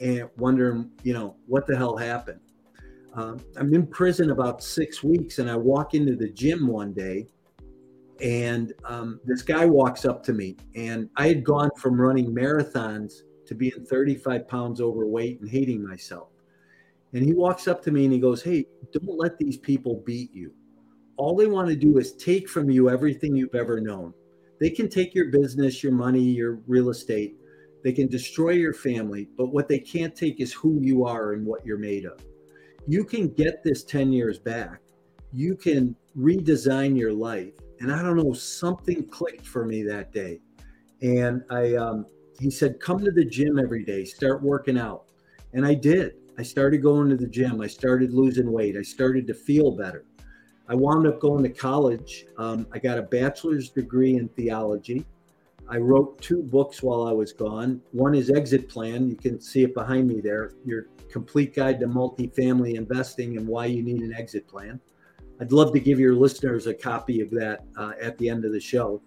and 0.00 0.28
wondering, 0.38 0.90
you 1.02 1.12
know, 1.12 1.36
what 1.46 1.66
the 1.66 1.76
hell 1.76 1.96
happened. 1.96 2.40
Um, 3.12 3.38
I'm 3.56 3.72
in 3.74 3.86
prison 3.86 4.30
about 4.30 4.62
six 4.62 5.04
weeks, 5.04 5.38
and 5.38 5.48
I 5.48 5.56
walk 5.56 5.94
into 5.94 6.16
the 6.16 6.30
gym 6.30 6.66
one 6.66 6.92
day 6.92 7.28
and 8.20 8.72
um, 8.84 9.20
this 9.24 9.42
guy 9.42 9.66
walks 9.66 10.04
up 10.04 10.22
to 10.22 10.32
me 10.32 10.56
and 10.76 11.08
i 11.16 11.26
had 11.26 11.42
gone 11.42 11.70
from 11.76 12.00
running 12.00 12.32
marathons 12.32 13.22
to 13.46 13.54
being 13.54 13.84
35 13.84 14.48
pounds 14.48 14.80
overweight 14.80 15.40
and 15.40 15.48
hating 15.48 15.86
myself. 15.86 16.28
And 17.12 17.24
he 17.24 17.32
walks 17.32 17.68
up 17.68 17.82
to 17.84 17.92
me 17.92 18.04
and 18.04 18.12
he 18.12 18.18
goes 18.18 18.42
hey 18.42 18.66
don't 18.92 19.18
let 19.18 19.38
these 19.38 19.56
people 19.56 20.02
beat 20.04 20.32
you. 20.32 20.52
All 21.16 21.36
they 21.36 21.46
want 21.46 21.68
to 21.68 21.76
do 21.76 21.98
is 21.98 22.14
take 22.14 22.48
from 22.48 22.70
you 22.70 22.90
everything 22.90 23.36
you've 23.36 23.54
ever 23.54 23.80
known. 23.80 24.12
They 24.60 24.70
can 24.70 24.88
take 24.88 25.14
your 25.14 25.30
business 25.30 25.82
your 25.82 25.92
money 25.92 26.20
your 26.20 26.60
real 26.66 26.90
estate. 26.90 27.36
They 27.82 27.92
can 27.92 28.08
destroy 28.08 28.50
your 28.50 28.74
family 28.74 29.28
but 29.36 29.48
what 29.48 29.68
they 29.68 29.78
can't 29.78 30.14
take 30.14 30.40
is 30.40 30.52
who 30.52 30.80
you 30.80 31.04
are 31.04 31.32
and 31.32 31.46
what 31.46 31.64
you're 31.64 31.78
made 31.78 32.04
of. 32.04 32.20
You 32.86 33.04
can 33.04 33.28
get 33.28 33.62
this 33.62 33.84
10 33.84 34.12
years 34.12 34.38
back. 34.38 34.80
You 35.32 35.56
can 35.56 35.96
redesign 36.16 36.98
your 36.98 37.12
life 37.12 37.54
and 37.80 37.92
I 37.92 38.02
don't 38.02 38.16
know, 38.16 38.32
something 38.32 39.06
clicked 39.08 39.46
for 39.46 39.64
me 39.64 39.82
that 39.84 40.12
day. 40.12 40.40
And 41.02 41.42
I, 41.50 41.74
um, 41.74 42.06
he 42.40 42.50
said, 42.50 42.80
come 42.80 43.04
to 43.04 43.10
the 43.10 43.24
gym 43.24 43.58
every 43.58 43.84
day, 43.84 44.04
start 44.04 44.42
working 44.42 44.78
out. 44.78 45.04
And 45.52 45.66
I 45.66 45.74
did. 45.74 46.14
I 46.38 46.42
started 46.42 46.82
going 46.82 47.10
to 47.10 47.16
the 47.16 47.28
gym. 47.28 47.60
I 47.60 47.66
started 47.66 48.12
losing 48.12 48.50
weight. 48.50 48.76
I 48.76 48.82
started 48.82 49.26
to 49.28 49.34
feel 49.34 49.70
better. 49.70 50.04
I 50.68 50.74
wound 50.74 51.06
up 51.06 51.20
going 51.20 51.42
to 51.42 51.50
college. 51.50 52.26
Um, 52.38 52.66
I 52.72 52.78
got 52.78 52.98
a 52.98 53.02
bachelor's 53.02 53.70
degree 53.70 54.16
in 54.16 54.28
theology. 54.28 55.04
I 55.68 55.76
wrote 55.76 56.20
two 56.20 56.42
books 56.42 56.82
while 56.82 57.06
I 57.06 57.12
was 57.12 57.32
gone. 57.32 57.80
One 57.92 58.14
is 58.14 58.30
Exit 58.30 58.68
Plan. 58.68 59.08
You 59.08 59.16
can 59.16 59.40
see 59.40 59.62
it 59.62 59.74
behind 59.74 60.08
me 60.08 60.20
there. 60.20 60.52
Your 60.64 60.88
complete 61.10 61.54
guide 61.54 61.78
to 61.80 61.86
multifamily 61.86 62.74
investing 62.74 63.36
and 63.36 63.46
why 63.46 63.66
you 63.66 63.82
need 63.82 64.00
an 64.00 64.12
exit 64.12 64.48
plan. 64.48 64.80
I'd 65.40 65.52
love 65.52 65.72
to 65.72 65.80
give 65.80 65.98
your 65.98 66.14
listeners 66.14 66.66
a 66.66 66.74
copy 66.74 67.20
of 67.20 67.30
that 67.30 67.64
uh, 67.76 67.92
at 68.00 68.16
the 68.18 68.28
end 68.28 68.44
of 68.44 68.52
the 68.52 68.60
show. 68.60 69.02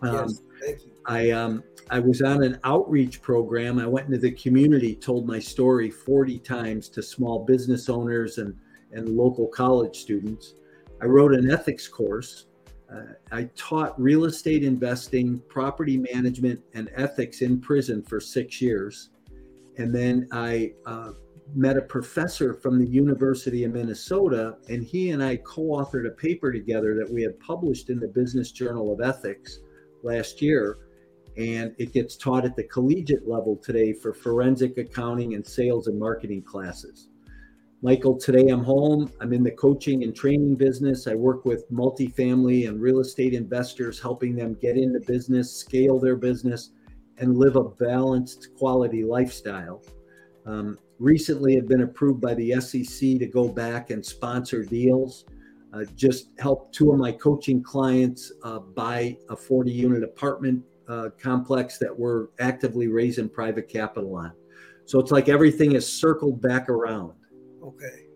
Um, 0.00 0.14
yes, 0.14 0.42
thank 0.60 0.82
you. 0.82 0.92
I 1.06 1.30
um, 1.30 1.62
I 1.90 1.98
was 1.98 2.22
on 2.22 2.42
an 2.42 2.58
outreach 2.64 3.22
program. 3.22 3.78
I 3.78 3.86
went 3.86 4.06
into 4.06 4.18
the 4.18 4.32
community, 4.32 4.94
told 4.94 5.26
my 5.26 5.38
story 5.38 5.90
40 5.90 6.38
times 6.38 6.88
to 6.90 7.02
small 7.02 7.44
business 7.44 7.88
owners 7.88 8.38
and 8.38 8.56
and 8.92 9.08
local 9.08 9.46
college 9.48 9.96
students. 9.96 10.54
I 11.00 11.06
wrote 11.06 11.34
an 11.34 11.50
ethics 11.50 11.88
course. 11.88 12.46
Uh, 12.92 13.14
I 13.30 13.48
taught 13.56 14.00
real 14.00 14.26
estate 14.26 14.62
investing, 14.62 15.40
property 15.48 15.96
management, 15.96 16.60
and 16.74 16.90
ethics 16.94 17.40
in 17.40 17.60
prison 17.60 18.02
for 18.02 18.20
six 18.20 18.60
years. 18.60 19.10
And 19.78 19.94
then 19.94 20.28
I 20.30 20.74
uh, 20.84 21.12
met 21.54 21.76
a 21.76 21.82
professor 21.82 22.54
from 22.54 22.78
the 22.78 22.88
University 22.88 23.64
of 23.64 23.72
Minnesota, 23.72 24.56
and 24.68 24.82
he 24.82 25.10
and 25.10 25.22
I 25.22 25.36
co 25.36 25.62
authored 25.62 26.06
a 26.06 26.12
paper 26.12 26.52
together 26.52 26.94
that 26.96 27.10
we 27.10 27.22
had 27.22 27.38
published 27.40 27.90
in 27.90 27.98
the 27.98 28.08
Business 28.08 28.52
Journal 28.52 28.92
of 28.92 29.00
Ethics 29.00 29.60
last 30.02 30.40
year. 30.40 30.78
And 31.36 31.74
it 31.78 31.92
gets 31.92 32.16
taught 32.16 32.44
at 32.44 32.56
the 32.56 32.64
collegiate 32.64 33.26
level 33.26 33.56
today 33.56 33.94
for 33.94 34.12
forensic 34.12 34.76
accounting 34.76 35.34
and 35.34 35.46
sales 35.46 35.86
and 35.86 35.98
marketing 35.98 36.42
classes. 36.42 37.08
Michael, 37.84 38.16
today 38.16 38.48
I'm 38.48 38.62
home. 38.62 39.10
I'm 39.20 39.32
in 39.32 39.42
the 39.42 39.50
coaching 39.50 40.04
and 40.04 40.14
training 40.14 40.54
business. 40.54 41.08
I 41.08 41.14
work 41.14 41.44
with 41.44 41.68
multifamily 41.72 42.68
and 42.68 42.80
real 42.80 43.00
estate 43.00 43.34
investors, 43.34 43.98
helping 43.98 44.36
them 44.36 44.54
get 44.54 44.76
into 44.76 45.00
business, 45.00 45.52
scale 45.52 45.98
their 45.98 46.14
business, 46.14 46.70
and 47.18 47.36
live 47.36 47.56
a 47.56 47.64
balanced 47.64 48.50
quality 48.56 49.02
lifestyle. 49.02 49.82
Um, 50.46 50.78
recently, 50.98 51.54
have 51.56 51.68
been 51.68 51.82
approved 51.82 52.20
by 52.20 52.34
the 52.34 52.60
SEC 52.60 53.18
to 53.18 53.26
go 53.26 53.48
back 53.48 53.90
and 53.90 54.04
sponsor 54.04 54.64
deals. 54.64 55.24
Uh, 55.72 55.84
just 55.96 56.28
help 56.38 56.72
two 56.72 56.92
of 56.92 56.98
my 56.98 57.10
coaching 57.12 57.62
clients 57.62 58.30
uh, 58.42 58.58
buy 58.58 59.16
a 59.30 59.36
40 59.36 59.70
unit 59.70 60.02
apartment 60.02 60.62
uh, 60.88 61.08
complex 61.18 61.78
that 61.78 61.96
we're 61.96 62.28
actively 62.40 62.88
raising 62.88 63.28
private 63.28 63.68
capital 63.68 64.14
on. 64.16 64.32
So 64.84 64.98
it's 64.98 65.10
like 65.10 65.28
everything 65.28 65.72
is 65.72 65.90
circled 65.90 66.42
back 66.42 66.68
around. 66.68 67.12
Okay. 67.62 68.06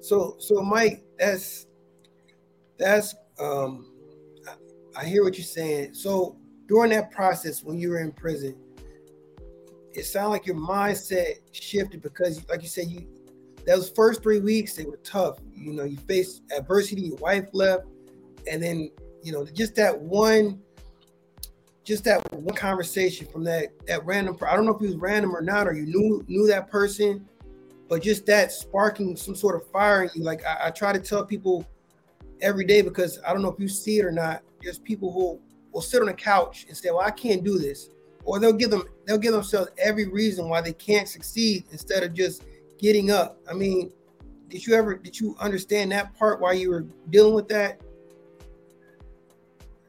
So 0.00 0.36
so 0.38 0.62
Mike, 0.62 1.02
that's 1.18 1.66
that's 2.78 3.14
um 3.40 3.92
I 4.96 5.04
hear 5.06 5.24
what 5.24 5.38
you're 5.38 5.44
saying. 5.44 5.94
So 5.94 6.36
during 6.68 6.90
that 6.90 7.10
process 7.10 7.62
when 7.62 7.78
you 7.78 7.90
were 7.90 8.00
in 8.00 8.12
prison, 8.12 8.56
it 9.94 10.04
sounded 10.04 10.30
like 10.30 10.46
your 10.46 10.56
mindset 10.56 11.36
shifted 11.52 12.02
because 12.02 12.46
like 12.48 12.62
you 12.62 12.68
said, 12.68 12.86
you 12.88 13.06
those 13.66 13.90
first 13.90 14.22
three 14.22 14.40
weeks 14.40 14.74
they 14.74 14.84
were 14.84 15.00
tough. 15.04 15.38
You 15.54 15.72
know, 15.72 15.84
you 15.84 15.96
faced 15.96 16.42
adversity, 16.56 17.02
your 17.02 17.16
wife 17.16 17.46
left, 17.52 17.84
and 18.50 18.62
then 18.62 18.90
you 19.22 19.32
know, 19.32 19.44
just 19.44 19.74
that 19.76 19.98
one 19.98 20.60
just 21.84 22.04
that 22.04 22.32
one 22.32 22.54
conversation 22.54 23.26
from 23.26 23.44
that 23.44 23.68
that 23.86 24.04
random 24.04 24.36
I 24.46 24.56
don't 24.56 24.66
know 24.66 24.74
if 24.74 24.82
it 24.82 24.86
was 24.86 24.96
random 24.96 25.34
or 25.34 25.42
not, 25.42 25.66
or 25.66 25.74
you 25.74 25.86
knew 25.86 26.24
knew 26.28 26.46
that 26.46 26.70
person 26.70 27.28
but 27.92 28.02
just 28.02 28.24
that 28.24 28.50
sparking 28.50 29.14
some 29.14 29.34
sort 29.34 29.54
of 29.54 29.70
fire 29.70 30.04
in 30.04 30.10
you. 30.14 30.22
Like 30.22 30.42
I, 30.46 30.68
I, 30.68 30.70
try 30.70 30.94
to 30.94 30.98
tell 30.98 31.26
people 31.26 31.68
every 32.40 32.64
day 32.64 32.80
because 32.80 33.18
I 33.28 33.34
don't 33.34 33.42
know 33.42 33.52
if 33.52 33.60
you 33.60 33.68
see 33.68 33.98
it 33.98 34.06
or 34.06 34.10
not. 34.10 34.40
There's 34.62 34.78
people 34.78 35.12
who 35.12 35.38
will 35.72 35.82
sit 35.82 36.00
on 36.00 36.08
a 36.08 36.14
couch 36.14 36.64
and 36.68 36.74
say, 36.74 36.90
"Well, 36.90 37.00
I 37.00 37.10
can't 37.10 37.44
do 37.44 37.58
this," 37.58 37.90
or 38.24 38.38
they'll 38.38 38.52
give 38.52 38.70
them 38.70 38.84
they'll 39.06 39.18
give 39.18 39.32
themselves 39.32 39.70
every 39.78 40.08
reason 40.08 40.48
why 40.48 40.60
they 40.60 40.72
can't 40.72 41.08
succeed 41.08 41.64
instead 41.72 42.02
of 42.02 42.14
just 42.14 42.44
getting 42.78 43.10
up. 43.10 43.38
I 43.48 43.54
mean, 43.54 43.92
did 44.48 44.66
you 44.66 44.74
ever 44.74 44.96
did 44.96 45.18
you 45.18 45.36
understand 45.40 45.92
that 45.92 46.14
part 46.14 46.40
while 46.40 46.54
you 46.54 46.70
were 46.70 46.86
dealing 47.10 47.34
with 47.34 47.48
that? 47.48 47.80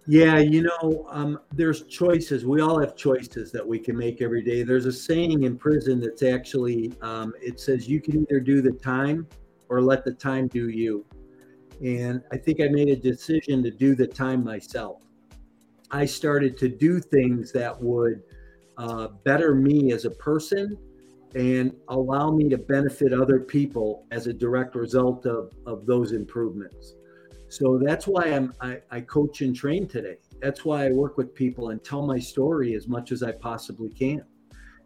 Yeah, 0.06 0.38
you 0.38 0.63
know, 0.63 1.06
um, 1.10 1.39
there's 1.54 1.84
choices. 1.84 2.46
We 2.46 2.60
all 2.60 2.78
have 2.80 2.96
choices 2.96 3.54
that 3.54 3.65
we 3.65 3.80
can 3.80 3.98
make 3.98 4.22
every 4.22 4.41
day. 4.41 4.63
There's 4.63 4.86
a 4.86 4.91
saying 4.91 5.43
in 5.43 5.58
prison 5.58 6.02
that's 6.02 6.24
actually 6.24 6.91
um, 7.02 7.34
it 7.41 7.60
says 7.60 7.88
you 7.88 8.02
can 8.02 8.22
either 8.22 8.41
do 8.41 8.62
the 8.62 8.74
time 8.74 9.26
or 9.69 9.82
let 9.82 10.04
the 10.04 10.12
time 10.12 10.48
do 10.48 10.67
you. 10.67 11.06
And 11.82 12.22
I 12.32 12.38
think 12.38 12.60
I 12.60 12.67
made 12.67 12.89
a 12.89 12.96
decision 12.96 13.63
to 13.63 13.72
do 13.72 13.96
the 13.96 14.06
time 14.06 14.43
myself. 14.43 15.00
I 15.94 16.06
started 16.06 16.58
to 16.58 16.68
do 16.68 17.00
things 17.00 17.52
that 17.52 17.80
would 17.80 18.24
uh, 18.80 19.10
better 19.24 19.54
me 19.54 19.92
as 19.92 20.06
a 20.06 20.10
person 20.10 20.76
and 21.36 21.72
allow 21.88 22.32
me 22.32 22.50
to 22.50 22.58
benefit 22.58 23.14
other 23.14 23.40
people 23.40 24.06
as 24.10 24.26
a 24.26 24.34
direct 24.34 24.76
result 24.76 25.28
of, 25.28 25.54
of 25.68 25.86
those 25.86 26.12
improvements. 26.12 26.96
So 27.48 27.80
that's 27.84 28.08
why 28.08 28.24
I'm 28.26 28.54
I, 28.60 28.82
I 28.90 29.02
coach 29.02 29.42
and 29.42 29.56
train 29.56 29.88
today. 29.88 30.18
That's 30.42 30.66
why 30.66 30.88
I 30.88 30.90
work 30.90 31.16
with 31.16 31.36
people 31.36 31.70
and 31.70 31.84
tell 31.84 32.06
my 32.06 32.18
story 32.18 32.74
as 32.74 32.88
much 32.88 33.12
as 33.12 33.22
I 33.22 33.32
possibly 33.32 33.90
can. 33.90 34.24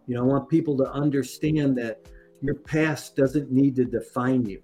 You 0.07 0.15
know, 0.15 0.23
I 0.23 0.25
want 0.25 0.49
people 0.49 0.75
to 0.77 0.91
understand 0.91 1.77
that 1.77 2.01
your 2.41 2.55
past 2.55 3.15
doesn't 3.15 3.49
need 3.49 3.77
to 3.77 3.85
define 3.85 4.45
you. 4.45 4.61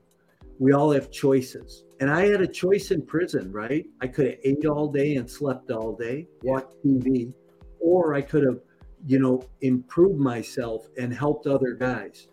We 0.60 0.74
all 0.74 0.92
have 0.92 1.12
choices. 1.12 1.84
And 2.00 2.10
I 2.10 2.26
had 2.26 2.42
a 2.42 2.48
choice 2.48 2.92
in 2.92 3.06
prison, 3.06 3.52
right? 3.52 3.86
I 4.02 4.08
could 4.08 4.26
have 4.26 4.36
ate 4.44 4.66
all 4.66 4.92
day 4.92 5.16
and 5.16 5.30
slept 5.30 5.72
all 5.72 5.96
day, 5.96 6.28
watched 6.44 6.68
TV, 6.86 7.34
or 7.80 8.14
I 8.14 8.22
could 8.22 8.44
have, 8.44 8.60
you 9.06 9.20
know, 9.20 9.42
improved 9.62 10.20
myself 10.20 10.88
and 10.98 11.14
helped 11.14 11.48
other 11.48 11.74
guys. 11.74 12.28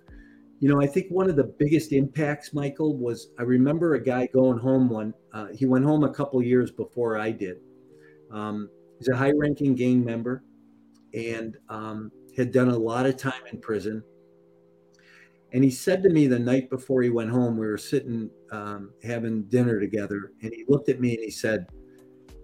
You 0.61 0.69
know, 0.69 0.81
I 0.83 0.87
think 0.87 1.07
one 1.11 1.31
of 1.31 1.37
the 1.37 1.55
biggest 1.59 1.93
impacts, 1.93 2.53
Michael, 2.53 2.97
was 2.97 3.31
I 3.39 3.43
remember 3.43 3.95
a 3.95 4.03
guy 4.03 4.27
going 4.27 4.59
home 4.59 4.91
one. 4.91 5.15
Uh, 5.33 5.47
he 5.55 5.65
went 5.65 5.85
home 5.85 6.05
a 6.05 6.13
couple 6.13 6.43
years 6.43 6.71
before 6.71 7.17
I 7.17 7.31
did. 7.31 7.57
Um, 8.31 8.69
he's 8.99 9.09
a 9.09 9.17
high-ranking 9.17 9.75
gang 9.75 10.05
member, 10.05 10.45
and 11.15 11.57
um, 11.69 12.13
had 12.37 12.53
done 12.53 12.69
a 12.69 12.77
lot 12.77 13.07
of 13.07 13.17
time 13.17 13.43
in 13.53 13.61
prison. 13.61 14.03
And 15.53 15.65
he 15.65 15.71
said 15.71 16.03
to 16.03 16.11
me 16.11 16.27
the 16.27 16.39
night 16.39 16.71
before 16.71 17.03
he 17.03 17.11
went 17.11 17.31
home, 17.31 17.57
we 17.57 17.67
were 17.67 17.79
sitting 17.79 18.31
um, 18.53 18.93
having 19.03 19.45
dinner 19.45 19.81
together, 19.81 20.33
and 20.43 20.53
he 20.53 20.65
looked 20.69 20.89
at 20.89 21.01
me 21.01 21.15
and 21.15 21.25
he 21.25 21.31
said, 21.31 21.67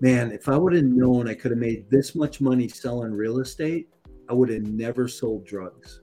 "Man, 0.01 0.33
if 0.33 0.49
I 0.49 0.57
would 0.57 0.73
have 0.73 0.85
known 0.85 1.29
I 1.29 1.35
could 1.35 1.53
have 1.53 1.61
made 1.61 1.88
this 1.90 2.14
much 2.14 2.40
money 2.40 2.69
selling 2.69 3.12
real 3.12 3.38
estate, 3.38 3.88
I 4.29 4.33
would 4.33 4.49
have 4.51 4.66
never 4.66 5.07
sold 5.09 5.47
drugs." 5.47 6.01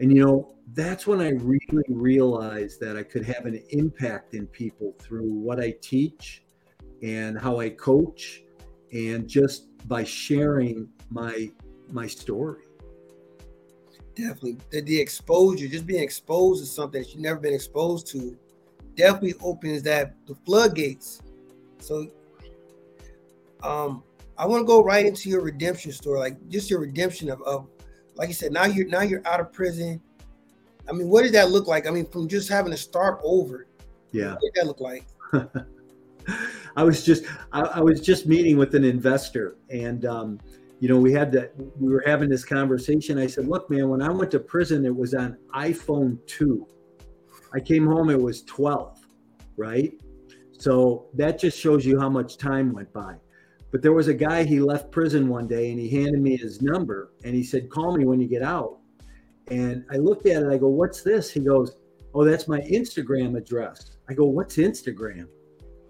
And 0.00 0.14
you 0.14 0.24
know, 0.24 0.54
that's 0.74 1.06
when 1.06 1.20
I 1.20 1.30
really 1.30 1.84
realized 1.88 2.80
that 2.80 2.96
I 2.96 3.02
could 3.02 3.24
have 3.24 3.46
an 3.46 3.62
impact 3.70 4.34
in 4.34 4.46
people 4.46 4.94
through 4.98 5.30
what 5.32 5.60
I 5.60 5.74
teach 5.82 6.42
and 7.02 7.38
how 7.38 7.60
I 7.60 7.70
coach 7.70 8.42
and 8.92 9.28
just 9.28 9.66
by 9.88 10.04
sharing 10.04 10.88
my 11.10 11.50
my 11.90 12.06
story. 12.06 12.64
Definitely. 14.20 14.58
The, 14.70 14.80
the 14.82 15.00
exposure, 15.00 15.66
just 15.68 15.86
being 15.86 16.02
exposed 16.02 16.62
to 16.62 16.70
something 16.70 17.02
that 17.02 17.10
you've 17.10 17.22
never 17.22 17.40
been 17.40 17.54
exposed 17.54 18.06
to, 18.08 18.36
definitely 18.94 19.34
opens 19.42 19.82
that 19.84 20.14
the 20.26 20.34
floodgates. 20.46 21.22
So 21.78 22.06
um 23.62 24.02
I 24.36 24.46
want 24.46 24.62
to 24.62 24.66
go 24.66 24.82
right 24.82 25.04
into 25.04 25.28
your 25.28 25.42
redemption 25.42 25.92
story, 25.92 26.18
like 26.18 26.48
just 26.48 26.70
your 26.70 26.80
redemption 26.80 27.30
of, 27.30 27.42
of 27.42 27.68
like 28.14 28.28
you 28.28 28.34
said, 28.34 28.52
now 28.52 28.64
you're 28.64 28.86
now 28.86 29.02
you're 29.02 29.26
out 29.26 29.40
of 29.40 29.52
prison. 29.52 30.00
I 30.88 30.92
mean, 30.92 31.08
what 31.08 31.22
did 31.22 31.32
that 31.32 31.50
look 31.50 31.66
like? 31.66 31.86
I 31.86 31.90
mean, 31.90 32.06
from 32.06 32.28
just 32.28 32.48
having 32.48 32.72
to 32.72 32.76
start 32.76 33.20
over. 33.22 33.66
Yeah. 34.12 34.32
What 34.32 34.40
did 34.40 34.52
that 34.54 34.66
look 34.66 34.80
like? 34.80 35.06
I 36.76 36.82
was 36.82 37.04
just 37.04 37.24
I, 37.52 37.60
I, 37.60 37.80
was 37.80 38.00
just 38.00 38.26
meeting 38.26 38.56
with 38.56 38.74
an 38.74 38.84
investor, 38.84 39.56
and 39.70 40.04
um, 40.04 40.40
you 40.80 40.88
know 40.88 40.98
we 40.98 41.12
had 41.12 41.30
that 41.32 41.52
we 41.78 41.92
were 41.92 42.02
having 42.04 42.28
this 42.28 42.44
conversation. 42.44 43.18
I 43.18 43.26
said, 43.26 43.46
"Look, 43.46 43.70
man, 43.70 43.88
when 43.88 44.02
I 44.02 44.10
went 44.10 44.30
to 44.32 44.40
prison, 44.40 44.84
it 44.84 44.94
was 44.94 45.14
on 45.14 45.36
iPhone 45.54 46.18
two. 46.26 46.66
I 47.52 47.60
came 47.60 47.86
home, 47.86 48.10
it 48.10 48.20
was 48.20 48.42
12, 48.42 48.98
right? 49.56 49.92
So 50.52 51.06
that 51.14 51.38
just 51.38 51.58
shows 51.58 51.84
you 51.84 51.98
how 51.98 52.08
much 52.08 52.36
time 52.36 52.72
went 52.72 52.92
by. 52.92 53.16
But 53.72 53.82
there 53.82 53.92
was 53.92 54.08
a 54.08 54.14
guy, 54.14 54.44
he 54.44 54.60
left 54.60 54.90
prison 54.90 55.28
one 55.28 55.46
day 55.46 55.70
and 55.70 55.78
he 55.78 55.88
handed 55.88 56.20
me 56.20 56.36
his 56.36 56.60
number 56.60 57.12
and 57.24 57.34
he 57.34 57.42
said, 57.42 57.70
Call 57.70 57.96
me 57.96 58.04
when 58.04 58.20
you 58.20 58.28
get 58.28 58.42
out. 58.42 58.78
And 59.48 59.84
I 59.90 59.96
looked 59.96 60.26
at 60.26 60.42
it, 60.42 60.48
I 60.48 60.58
go, 60.58 60.68
What's 60.68 61.02
this? 61.02 61.30
He 61.30 61.40
goes, 61.40 61.76
Oh, 62.14 62.24
that's 62.24 62.48
my 62.48 62.60
Instagram 62.60 63.36
address. 63.36 63.96
I 64.08 64.14
go, 64.14 64.26
What's 64.26 64.56
Instagram? 64.56 65.28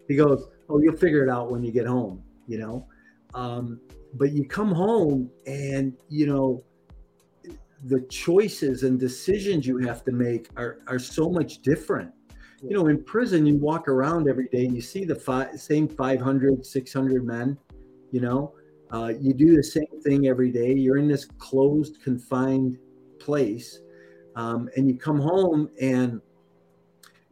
He 0.09 0.17
goes, 0.17 0.47
Oh, 0.69 0.79
you'll 0.79 0.97
figure 0.97 1.25
it 1.25 1.31
out 1.31 1.51
when 1.51 1.65
you 1.65 1.73
get 1.73 1.87
home, 1.87 2.23
you 2.47 2.59
know? 2.59 2.87
Um, 3.35 3.81
but 4.15 4.33
you 4.33 4.47
come 4.47 4.73
home 4.73 5.31
and, 5.47 5.97
you 6.09 6.27
know, 6.27 6.65
the 7.85 8.01
choices 8.03 8.83
and 8.83 8.99
decisions 8.99 9.67
you 9.67 9.79
have 9.79 10.05
to 10.05 10.13
make 10.13 10.49
are, 10.57 10.79
are 10.87 10.99
so 10.99 11.31
much 11.31 11.63
different. 11.63 12.13
You 12.63 12.77
know 12.77 12.89
in 12.89 13.03
prison 13.05 13.47
you 13.47 13.57
walk 13.57 13.89
around 13.89 14.29
every 14.29 14.47
day 14.49 14.67
and 14.67 14.75
you 14.75 14.83
see 14.83 15.07
the 15.07 15.49
same 15.57 15.89
500 15.89 16.67
600 16.67 17.25
men 17.25 17.57
you 18.11 18.21
know? 18.21 18.53
Uh, 18.93 19.13
you 19.19 19.33
do 19.33 19.57
the 19.57 19.63
same 19.63 20.01
thing 20.03 20.27
every 20.27 20.51
day. 20.51 20.75
You're 20.75 20.99
in 20.99 21.09
this 21.09 21.25
closed 21.39 22.03
confined 22.03 22.77
place 23.21 23.81
um, 24.37 24.69
and 24.77 24.89
you 24.89 24.97
come 24.97 25.19
home 25.19 25.71
and 25.81 26.21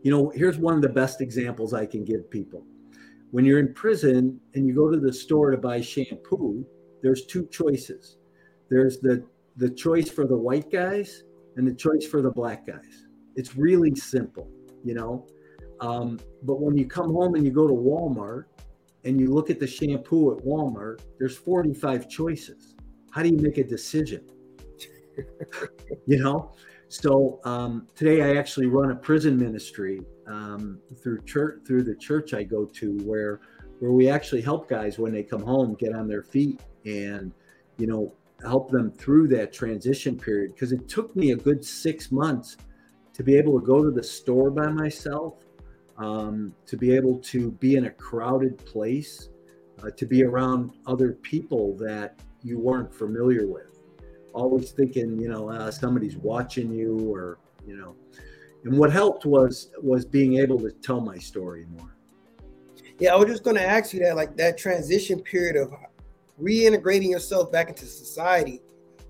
you 0.02 0.10
know 0.10 0.30
here's 0.30 0.58
one 0.58 0.74
of 0.74 0.82
the 0.82 0.88
best 0.88 1.20
examples 1.20 1.74
i 1.74 1.84
can 1.84 2.04
give 2.04 2.30
people 2.30 2.64
when 3.30 3.44
you're 3.44 3.58
in 3.58 3.72
prison 3.74 4.40
and 4.54 4.66
you 4.66 4.74
go 4.74 4.90
to 4.90 4.98
the 4.98 5.12
store 5.12 5.50
to 5.50 5.56
buy 5.56 5.80
shampoo 5.80 6.64
there's 7.02 7.26
two 7.26 7.46
choices 7.46 8.18
there's 8.70 8.98
the 9.00 9.24
the 9.56 9.70
choice 9.70 10.10
for 10.10 10.26
the 10.26 10.36
white 10.36 10.70
guys 10.70 11.24
and 11.56 11.66
the 11.66 11.74
choice 11.74 12.06
for 12.06 12.22
the 12.22 12.30
black 12.30 12.66
guys 12.66 13.06
it's 13.36 13.56
really 13.56 13.94
simple 13.94 14.48
you 14.84 14.94
know 14.94 15.26
um, 15.80 16.18
but 16.42 16.60
when 16.60 16.76
you 16.76 16.86
come 16.86 17.12
home 17.12 17.34
and 17.34 17.44
you 17.44 17.52
go 17.52 17.66
to 17.66 17.74
walmart 17.74 18.44
and 19.04 19.20
you 19.20 19.28
look 19.28 19.50
at 19.50 19.60
the 19.60 19.66
shampoo 19.66 20.32
at 20.36 20.44
Walmart, 20.44 21.00
there's 21.18 21.36
45 21.36 22.08
choices. 22.08 22.74
How 23.10 23.22
do 23.22 23.28
you 23.28 23.38
make 23.38 23.58
a 23.58 23.64
decision? 23.64 24.26
you 26.06 26.18
know? 26.18 26.52
So 26.88 27.40
um, 27.44 27.86
today 27.94 28.22
I 28.22 28.38
actually 28.38 28.66
run 28.66 28.90
a 28.90 28.96
prison 28.96 29.36
ministry 29.36 30.00
um, 30.28 30.78
through 31.02 31.22
church 31.22 31.60
through 31.66 31.84
the 31.84 31.94
church 31.94 32.34
I 32.34 32.42
go 32.42 32.64
to, 32.64 32.98
where 33.04 33.40
where 33.78 33.92
we 33.92 34.08
actually 34.08 34.42
help 34.42 34.68
guys 34.68 34.98
when 34.98 35.12
they 35.12 35.22
come 35.22 35.42
home 35.42 35.74
get 35.74 35.94
on 35.94 36.08
their 36.08 36.22
feet 36.22 36.60
and 36.84 37.32
you 37.76 37.86
know 37.86 38.12
help 38.42 38.70
them 38.70 38.92
through 38.92 39.28
that 39.28 39.52
transition 39.52 40.18
period. 40.18 40.54
Because 40.54 40.72
it 40.72 40.88
took 40.88 41.14
me 41.16 41.32
a 41.32 41.36
good 41.36 41.64
six 41.64 42.12
months 42.12 42.56
to 43.14 43.22
be 43.22 43.36
able 43.36 43.58
to 43.58 43.66
go 43.66 43.82
to 43.82 43.90
the 43.90 44.02
store 44.02 44.50
by 44.50 44.68
myself, 44.68 45.34
um, 45.96 46.54
to 46.66 46.76
be 46.76 46.94
able 46.94 47.18
to 47.18 47.50
be 47.52 47.74
in 47.76 47.86
a 47.86 47.90
crowded 47.90 48.56
place, 48.58 49.30
uh, 49.82 49.90
to 49.96 50.06
be 50.06 50.22
around 50.22 50.72
other 50.86 51.12
people 51.12 51.76
that 51.78 52.20
you 52.44 52.58
weren't 52.58 52.94
familiar 52.94 53.48
with 53.48 53.78
always 54.38 54.70
thinking, 54.70 55.20
you 55.20 55.28
know, 55.28 55.50
uh, 55.50 55.70
somebody's 55.70 56.16
watching 56.16 56.72
you 56.72 57.12
or, 57.12 57.38
you 57.66 57.76
know, 57.76 57.94
and 58.64 58.76
what 58.76 58.92
helped 58.92 59.24
was 59.24 59.70
was 59.82 60.04
being 60.04 60.38
able 60.38 60.58
to 60.60 60.70
tell 60.70 61.00
my 61.00 61.18
story 61.18 61.66
more. 61.76 61.94
Yeah, 62.98 63.14
I 63.14 63.16
was 63.16 63.28
just 63.28 63.44
going 63.44 63.56
to 63.56 63.64
ask 63.64 63.92
you 63.92 64.00
that, 64.00 64.16
like 64.16 64.36
that 64.36 64.58
transition 64.58 65.20
period 65.20 65.56
of 65.56 65.72
reintegrating 66.40 67.10
yourself 67.10 67.52
back 67.52 67.68
into 67.68 67.86
society. 67.86 68.60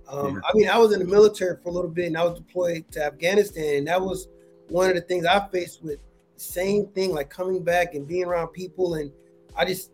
Um, 0.09 0.35
yeah. 0.35 0.41
I 0.45 0.51
mean, 0.55 0.69
I 0.69 0.79
was 0.79 0.93
in 0.93 1.01
the 1.01 1.07
military 1.07 1.57
for 1.63 1.71
a 1.71 1.73
little 1.73 1.91
bit, 1.91 2.07
and 2.07 2.17
I 2.17 2.25
was 2.25 2.39
deployed 2.39 2.91
to 2.93 3.05
Afghanistan, 3.05 3.77
and 3.79 3.87
that 3.89 4.01
was 4.01 4.29
one 4.69 4.89
of 4.89 4.95
the 4.95 5.03
things 5.03 5.25
I 5.25 5.47
faced 5.49 5.83
with 5.83 6.01
the 6.35 6.41
same 6.41 6.87
thing, 6.89 7.13
like 7.15 7.31
coming 7.31 7.63
back 7.63 7.95
and 7.95 8.07
being 8.07 8.25
around 8.25 8.49
people, 8.49 8.95
and 8.95 9.11
I 9.57 9.65
just, 9.65 9.91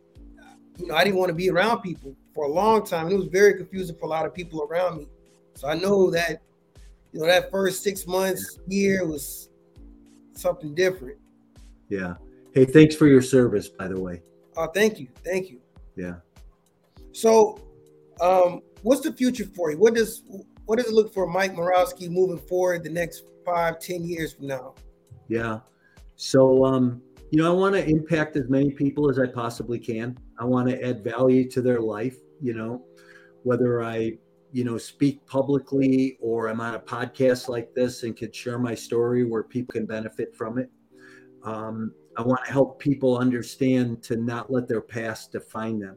you 0.78 0.86
know, 0.86 0.94
I 0.94 1.04
didn't 1.04 1.18
want 1.18 1.30
to 1.30 1.34
be 1.34 1.50
around 1.50 1.80
people 1.80 2.16
for 2.34 2.44
a 2.44 2.48
long 2.48 2.84
time. 2.84 3.06
and 3.06 3.12
It 3.12 3.18
was 3.18 3.28
very 3.28 3.54
confusing 3.54 3.96
for 3.96 4.06
a 4.06 4.08
lot 4.08 4.26
of 4.26 4.34
people 4.34 4.62
around 4.62 4.98
me. 4.98 5.08
So 5.54 5.68
I 5.68 5.74
know 5.74 6.10
that, 6.10 6.42
you 7.14 7.20
know, 7.20 7.26
that 7.26 7.48
first 7.50 7.84
six 7.84 8.08
months, 8.08 8.58
year 8.66 9.06
was 9.06 9.48
something 10.32 10.74
different. 10.74 11.16
Yeah. 11.88 12.14
Hey, 12.54 12.64
thanks 12.64 12.96
for 12.96 13.06
your 13.06 13.22
service, 13.22 13.68
by 13.68 13.86
the 13.86 14.00
way. 14.00 14.20
Oh, 14.56 14.66
thank 14.66 14.98
you. 14.98 15.08
Thank 15.24 15.48
you. 15.48 15.60
Yeah. 15.96 16.16
So, 17.12 17.60
um, 18.20 18.62
what's 18.82 19.00
the 19.00 19.12
future 19.12 19.44
for 19.44 19.70
you? 19.70 19.78
What 19.78 19.94
does 19.94 20.24
what 20.66 20.78
does 20.78 20.88
it 20.88 20.92
look 20.92 21.14
for 21.14 21.26
Mike 21.26 21.54
Morawski 21.54 22.10
moving 22.10 22.38
forward 22.38 22.82
the 22.82 22.90
next 22.90 23.24
five, 23.44 23.78
ten 23.78 24.02
years 24.02 24.32
from 24.32 24.48
now? 24.48 24.74
Yeah. 25.28 25.60
So, 26.16 26.64
um, 26.64 27.00
you 27.30 27.40
know, 27.40 27.48
I 27.48 27.54
want 27.54 27.76
to 27.76 27.88
impact 27.88 28.36
as 28.36 28.48
many 28.48 28.70
people 28.72 29.08
as 29.08 29.20
I 29.20 29.26
possibly 29.26 29.78
can. 29.78 30.18
I 30.38 30.44
want 30.44 30.68
to 30.68 30.84
add 30.84 31.04
value 31.04 31.48
to 31.50 31.62
their 31.62 31.80
life. 31.80 32.16
You 32.40 32.54
know, 32.54 32.84
whether 33.44 33.84
I 33.84 34.18
you 34.54 34.62
know, 34.62 34.78
speak 34.78 35.26
publicly 35.26 36.16
or 36.20 36.46
I'm 36.46 36.60
on 36.60 36.76
a 36.76 36.78
podcast 36.78 37.48
like 37.48 37.74
this 37.74 38.04
and 38.04 38.16
could 38.16 38.32
share 38.32 38.56
my 38.56 38.72
story 38.72 39.24
where 39.24 39.42
people 39.42 39.72
can 39.72 39.84
benefit 39.84 40.32
from 40.36 40.58
it. 40.58 40.70
Um, 41.42 41.92
I 42.16 42.22
want 42.22 42.44
to 42.44 42.52
help 42.52 42.78
people 42.78 43.18
understand 43.18 44.00
to 44.04 44.14
not 44.14 44.52
let 44.52 44.68
their 44.68 44.80
past 44.80 45.32
define 45.32 45.80
them. 45.80 45.96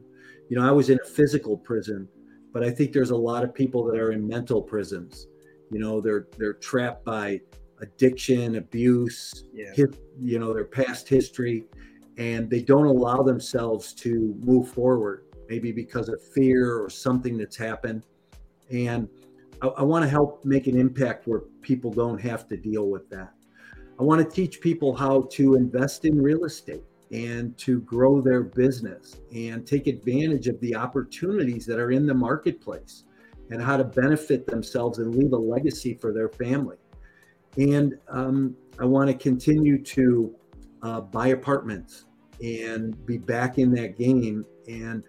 You 0.50 0.58
know, 0.58 0.68
I 0.68 0.72
was 0.72 0.90
in 0.90 0.98
a 1.00 1.08
physical 1.08 1.56
prison, 1.56 2.08
but 2.52 2.64
I 2.64 2.70
think 2.72 2.92
there's 2.92 3.12
a 3.12 3.16
lot 3.16 3.44
of 3.44 3.54
people 3.54 3.84
that 3.84 3.96
are 3.96 4.10
in 4.10 4.26
mental 4.26 4.60
prisons. 4.60 5.28
You 5.70 5.78
know, 5.78 6.00
they're 6.00 6.26
they're 6.36 6.54
trapped 6.54 7.04
by 7.04 7.40
addiction, 7.80 8.56
abuse, 8.56 9.44
yeah. 9.54 9.72
his, 9.72 9.90
you 10.18 10.40
know, 10.40 10.52
their 10.52 10.64
past 10.64 11.08
history, 11.08 11.66
and 12.16 12.50
they 12.50 12.62
don't 12.62 12.86
allow 12.86 13.22
themselves 13.22 13.92
to 13.94 14.34
move 14.40 14.68
forward. 14.68 15.26
Maybe 15.48 15.70
because 15.70 16.08
of 16.08 16.20
fear 16.34 16.76
or 16.76 16.90
something 16.90 17.38
that's 17.38 17.56
happened 17.56 18.02
and 18.70 19.08
I, 19.62 19.68
I 19.68 19.82
want 19.82 20.04
to 20.04 20.08
help 20.08 20.44
make 20.44 20.66
an 20.66 20.78
impact 20.78 21.26
where 21.26 21.40
people 21.62 21.90
don't 21.90 22.20
have 22.20 22.48
to 22.48 22.56
deal 22.56 22.88
with 22.88 23.08
that. 23.10 23.32
I 23.98 24.02
want 24.02 24.24
to 24.24 24.34
teach 24.34 24.60
people 24.60 24.94
how 24.94 25.22
to 25.32 25.56
invest 25.56 26.04
in 26.04 26.20
real 26.22 26.44
estate 26.44 26.84
and 27.10 27.56
to 27.58 27.80
grow 27.80 28.20
their 28.20 28.42
business 28.42 29.16
and 29.34 29.66
take 29.66 29.86
advantage 29.86 30.46
of 30.46 30.60
the 30.60 30.76
opportunities 30.76 31.66
that 31.66 31.78
are 31.78 31.90
in 31.90 32.06
the 32.06 32.14
marketplace 32.14 33.04
and 33.50 33.62
how 33.62 33.76
to 33.76 33.84
benefit 33.84 34.46
themselves 34.46 34.98
and 34.98 35.14
leave 35.14 35.32
a 35.32 35.36
legacy 35.36 35.94
for 35.94 36.12
their 36.12 36.28
family. 36.28 36.76
And 37.56 37.98
um, 38.08 38.54
I 38.78 38.84
want 38.84 39.08
to 39.08 39.14
continue 39.14 39.82
to 39.82 40.34
uh, 40.82 41.00
buy 41.00 41.28
apartments 41.28 42.04
and 42.42 43.04
be 43.04 43.16
back 43.16 43.58
in 43.58 43.72
that 43.72 43.98
game 43.98 44.44
and 44.68 45.02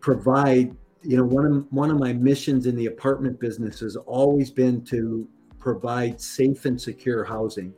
provide 0.00 0.74
you 1.02 1.16
know 1.16 1.24
one 1.24 1.46
of 1.46 1.66
one 1.70 1.90
of 1.90 1.98
my 1.98 2.12
missions 2.12 2.66
in 2.66 2.74
the 2.76 2.86
apartment 2.86 3.38
business 3.38 3.80
has 3.80 3.96
always 3.96 4.50
been 4.50 4.84
to 4.84 5.28
provide 5.58 6.20
safe 6.20 6.64
and 6.64 6.80
secure 6.80 7.24
housing. 7.24 7.72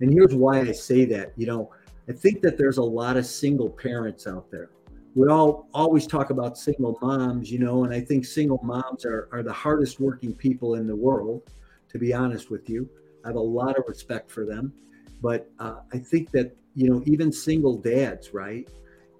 And 0.00 0.12
here's 0.12 0.34
why 0.34 0.60
i 0.60 0.72
say 0.72 1.04
that 1.06 1.32
you 1.36 1.46
know 1.46 1.70
i 2.08 2.12
think 2.12 2.42
that 2.42 2.56
there's 2.58 2.78
a 2.78 2.82
lot 2.82 3.16
of 3.16 3.26
single 3.26 3.70
parents 3.70 4.26
out 4.26 4.50
there. 4.50 4.70
We 5.14 5.28
all 5.28 5.68
always 5.74 6.06
talk 6.06 6.30
about 6.30 6.56
single 6.58 6.98
moms 7.02 7.50
you 7.50 7.58
know 7.58 7.84
and 7.84 7.92
i 7.92 8.00
think 8.00 8.24
single 8.24 8.60
moms 8.62 9.04
are, 9.04 9.28
are 9.32 9.42
the 9.42 9.52
hardest 9.52 10.00
working 10.00 10.34
people 10.34 10.74
in 10.74 10.86
the 10.86 10.96
world 10.96 11.42
to 11.88 11.98
be 11.98 12.14
honest 12.14 12.50
with 12.50 12.68
you. 12.68 12.88
I 13.24 13.28
have 13.28 13.36
a 13.36 13.40
lot 13.40 13.78
of 13.78 13.84
respect 13.86 14.30
for 14.30 14.46
them. 14.46 14.72
But 15.20 15.50
uh, 15.60 15.80
i 15.92 15.98
think 15.98 16.30
that 16.30 16.56
you 16.74 16.88
know 16.88 17.02
even 17.06 17.30
single 17.30 17.76
dads 17.76 18.34
right? 18.34 18.68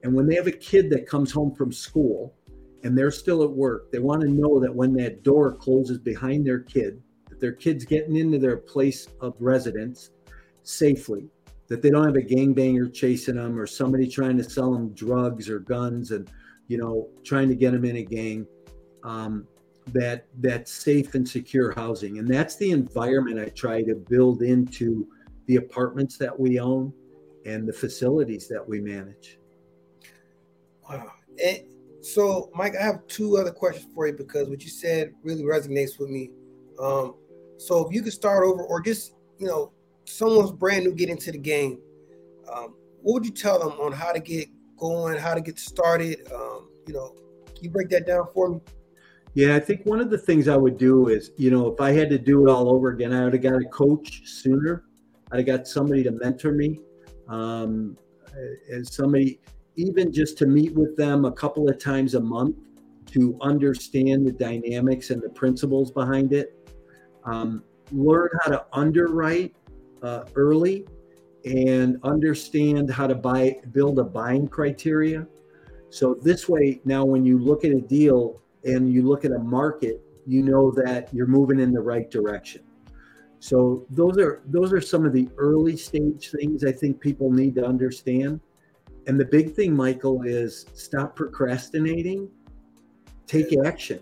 And 0.05 0.13
when 0.15 0.27
they 0.27 0.35
have 0.35 0.49
a 0.49 0.59
kid 0.71 0.91
that 0.91 1.07
comes 1.07 1.31
home 1.31 1.55
from 1.55 1.71
school 1.71 2.35
and 2.83 2.97
they're 2.97 3.11
still 3.11 3.43
at 3.43 3.51
work, 3.51 3.91
they 3.93 3.99
want 3.99 4.23
to 4.23 4.29
know 4.29 4.59
that 4.61 4.75
when 4.75 4.93
that 4.95 5.23
door 5.23 5.53
closes 5.53 5.99
behind 5.99 6.47
their 6.47 6.61
kid, 6.61 7.03
that 7.29 7.41
their 7.41 7.53
kid's 7.53 7.85
getting 7.85 8.17
into 8.17 8.39
their 8.39 8.57
place 8.57 9.09
of 9.21 9.35
residence 9.39 10.11
safely, 10.63 11.29
that 11.69 11.83
they 11.83 11.91
don't 11.91 12.05
have 12.05 12.17
a 12.17 12.21
gangbanger 12.21 12.93
chasing 12.93 13.37
them 13.37 13.59
or 13.59 13.67
somebody 13.67 14.07
trying 14.07 14.37
to 14.37 14.45
sell 14.45 14.73
them 14.73 14.93
drugs 14.95 15.49
or 15.49 15.61
guns 15.61 16.11
and 16.11 16.31
you 16.69 16.79
know 16.79 17.09
trying 17.25 17.49
to 17.49 17.55
get 17.55 17.73
them 17.73 17.85
in 17.85 17.97
a 17.97 18.03
gang. 18.03 18.47
Um, 19.05 19.47
that 19.89 20.27
that 20.39 20.69
safe 20.69 21.15
and 21.15 21.29
secure 21.29 21.73
housing, 21.73 22.19
and 22.19 22.29
that's 22.29 22.55
the 22.57 22.71
environment 22.71 23.41
I 23.41 23.47
try 23.47 23.83
to 23.83 23.97
build 23.97 24.43
into 24.43 25.09
the 25.47 25.57
apartments 25.57 26.17
that 26.19 26.39
we 26.39 26.61
own 26.61 26.93
and 27.45 27.67
the 27.67 27.73
facilities 27.73 28.47
that 28.49 28.67
we 28.67 28.81
manage. 28.81 29.39
Wow. 30.89 31.13
So, 32.03 32.51
Mike, 32.55 32.75
I 32.77 32.83
have 32.83 33.07
two 33.07 33.37
other 33.37 33.53
questions 33.53 33.87
for 33.95 34.07
you 34.07 34.13
because 34.13 34.49
what 34.49 34.63
you 34.63 34.71
said 34.71 35.13
really 35.23 35.45
resonates 35.45 35.99
with 35.99 36.11
me. 36.11 36.31
Um, 36.81 37.15
so, 37.59 37.87
if 37.87 37.95
you 37.95 38.03
could 38.03 38.13
start 38.13 38.45
over, 38.45 38.63
or 38.63 38.81
just 38.81 39.15
you 39.39 39.47
know, 39.47 39.73
someone's 40.05 40.53
brand 40.53 40.85
new 40.85 40.95
get 40.95 41.09
into 41.09 41.33
the 41.33 41.39
game, 41.39 41.79
um, 42.53 42.75
what 43.03 43.15
would 43.15 43.25
you 43.25 43.33
tell 43.33 43.59
them 43.59 43.81
on 43.81 43.93
how 43.93 44.13
to 44.13 44.21
get 44.21 44.49
going, 44.77 45.17
how 45.17 45.35
to 45.35 45.41
get 45.41 45.59
started? 45.59 46.27
Um, 46.33 46.69
you 46.87 46.95
know, 46.95 47.15
you 47.61 47.71
break 47.71 47.89
that 47.91 48.07
down 48.07 48.27
for 48.35 48.49
me? 48.51 48.61
Yeah, 49.35 49.57
I 49.57 49.61
think 49.61 49.87
one 49.87 50.01
of 50.01 50.11
the 50.11 50.19
things 50.19 50.47
I 50.47 50.57
would 50.57 50.77
do 50.77 51.09
is, 51.09 51.31
you 51.37 51.51
know, 51.51 51.73
if 51.73 51.81
I 51.81 51.93
had 51.93 52.11
to 52.11 52.19
do 52.19 52.47
it 52.47 52.51
all 52.51 52.69
over 52.69 52.91
again, 52.91 53.13
I 53.13 53.25
would 53.25 53.33
have 53.33 53.43
got 53.43 53.55
a 53.55 53.65
coach 53.67 54.23
sooner. 54.27 54.85
I'd 55.31 55.39
have 55.39 55.47
got 55.47 55.67
somebody 55.67 56.03
to 56.03 56.11
mentor 56.11 56.53
me, 56.53 56.81
um, 57.29 57.97
as 58.71 58.93
somebody 58.93 59.41
even 59.77 60.13
just 60.13 60.39
to 60.39 60.47
meet 60.47 60.75
with 60.75 60.97
them 60.97 61.25
a 61.25 61.33
couple 61.33 61.69
of 61.69 61.79
times 61.79 62.15
a 62.15 62.21
month 62.21 62.57
to 63.07 63.37
understand 63.41 64.27
the 64.27 64.33
dynamics 64.33 65.11
and 65.11 65.23
the 65.23 65.29
principles 65.29 65.91
behind 65.91 66.33
it. 66.33 66.57
Um, 67.25 67.63
learn 67.91 68.31
how 68.43 68.51
to 68.51 68.65
underwrite 68.73 69.55
uh, 70.03 70.25
early 70.35 70.87
and 71.45 71.99
understand 72.03 72.91
how 72.91 73.07
to 73.07 73.15
buy, 73.15 73.61
build 73.73 73.99
a 73.99 74.05
buying 74.05 74.49
criteria. 74.49 75.27
So 75.91 76.15
this 76.15 76.49
way, 76.49 76.81
now 76.85 77.05
when 77.05 77.25
you 77.25 77.39
look 77.39 77.65
at 77.65 77.73
a 77.73 77.81
deal 77.81 78.41
and 78.65 78.93
you 78.93 79.03
look 79.03 79.25
at 79.25 79.33
a 79.33 79.39
market, 79.39 80.01
you 80.27 80.43
know 80.43 80.71
that 80.71 81.13
you're 81.13 81.27
moving 81.27 81.61
in 81.61 81.73
the 81.73 81.81
right 81.81 82.11
direction. 82.11 82.63
So 83.41 83.87
those 83.91 84.19
are 84.19 84.43
those 84.47 84.73
are 84.73 84.81
some 84.81 85.05
of 85.05 85.13
the 85.13 85.29
early 85.37 85.77
stage 85.77 86.31
things 86.31 86.65
I 86.65 86.71
think 86.71 87.01
people 87.01 87.33
need 87.33 87.57
to 87.57 87.67
understand. 87.67 88.41
And 89.07 89.19
the 89.19 89.25
big 89.25 89.55
thing, 89.55 89.75
Michael, 89.75 90.23
is 90.23 90.67
stop 90.75 91.17
procrastinating, 91.17 92.29
take 93.27 93.55
action. 93.65 94.01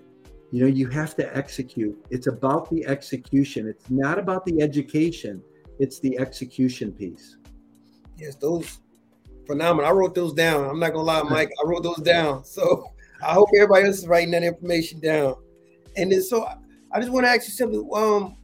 You 0.52 0.62
know, 0.62 0.66
you 0.66 0.88
have 0.88 1.14
to 1.16 1.36
execute. 1.36 1.96
It's 2.10 2.26
about 2.26 2.68
the 2.70 2.84
execution. 2.86 3.68
It's 3.68 3.88
not 3.88 4.18
about 4.18 4.44
the 4.44 4.60
education, 4.60 5.42
it's 5.78 6.00
the 6.00 6.18
execution 6.18 6.92
piece. 6.92 7.38
Yes, 8.18 8.34
those 8.36 8.80
phenomenal. 9.46 9.90
I 9.90 9.92
wrote 9.92 10.14
those 10.14 10.34
down. 10.34 10.68
I'm 10.68 10.78
not 10.78 10.92
gonna 10.92 11.04
lie, 11.04 11.22
Mike. 11.22 11.50
I 11.62 11.68
wrote 11.68 11.82
those 11.82 11.98
down. 11.98 12.44
So 12.44 12.84
I 13.22 13.34
hope 13.34 13.48
everybody 13.54 13.86
else 13.86 13.98
is 13.98 14.06
writing 14.06 14.30
that 14.30 14.42
information 14.42 14.98
down. 15.00 15.34
And 15.96 16.10
then 16.10 16.22
so 16.22 16.46
I 16.92 17.00
just 17.00 17.12
want 17.12 17.26
to 17.26 17.30
ask 17.30 17.46
you 17.46 17.54
something. 17.54 17.88
um, 17.94 18.36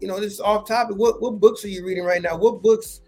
you 0.00 0.08
know, 0.08 0.20
this 0.20 0.34
is 0.34 0.40
off 0.40 0.66
topic. 0.66 0.96
What 0.96 1.20
what 1.20 1.40
books 1.40 1.64
are 1.64 1.68
you 1.68 1.84
reading 1.84 2.04
right 2.04 2.22
now? 2.22 2.36
What 2.36 2.62
books 2.62 3.00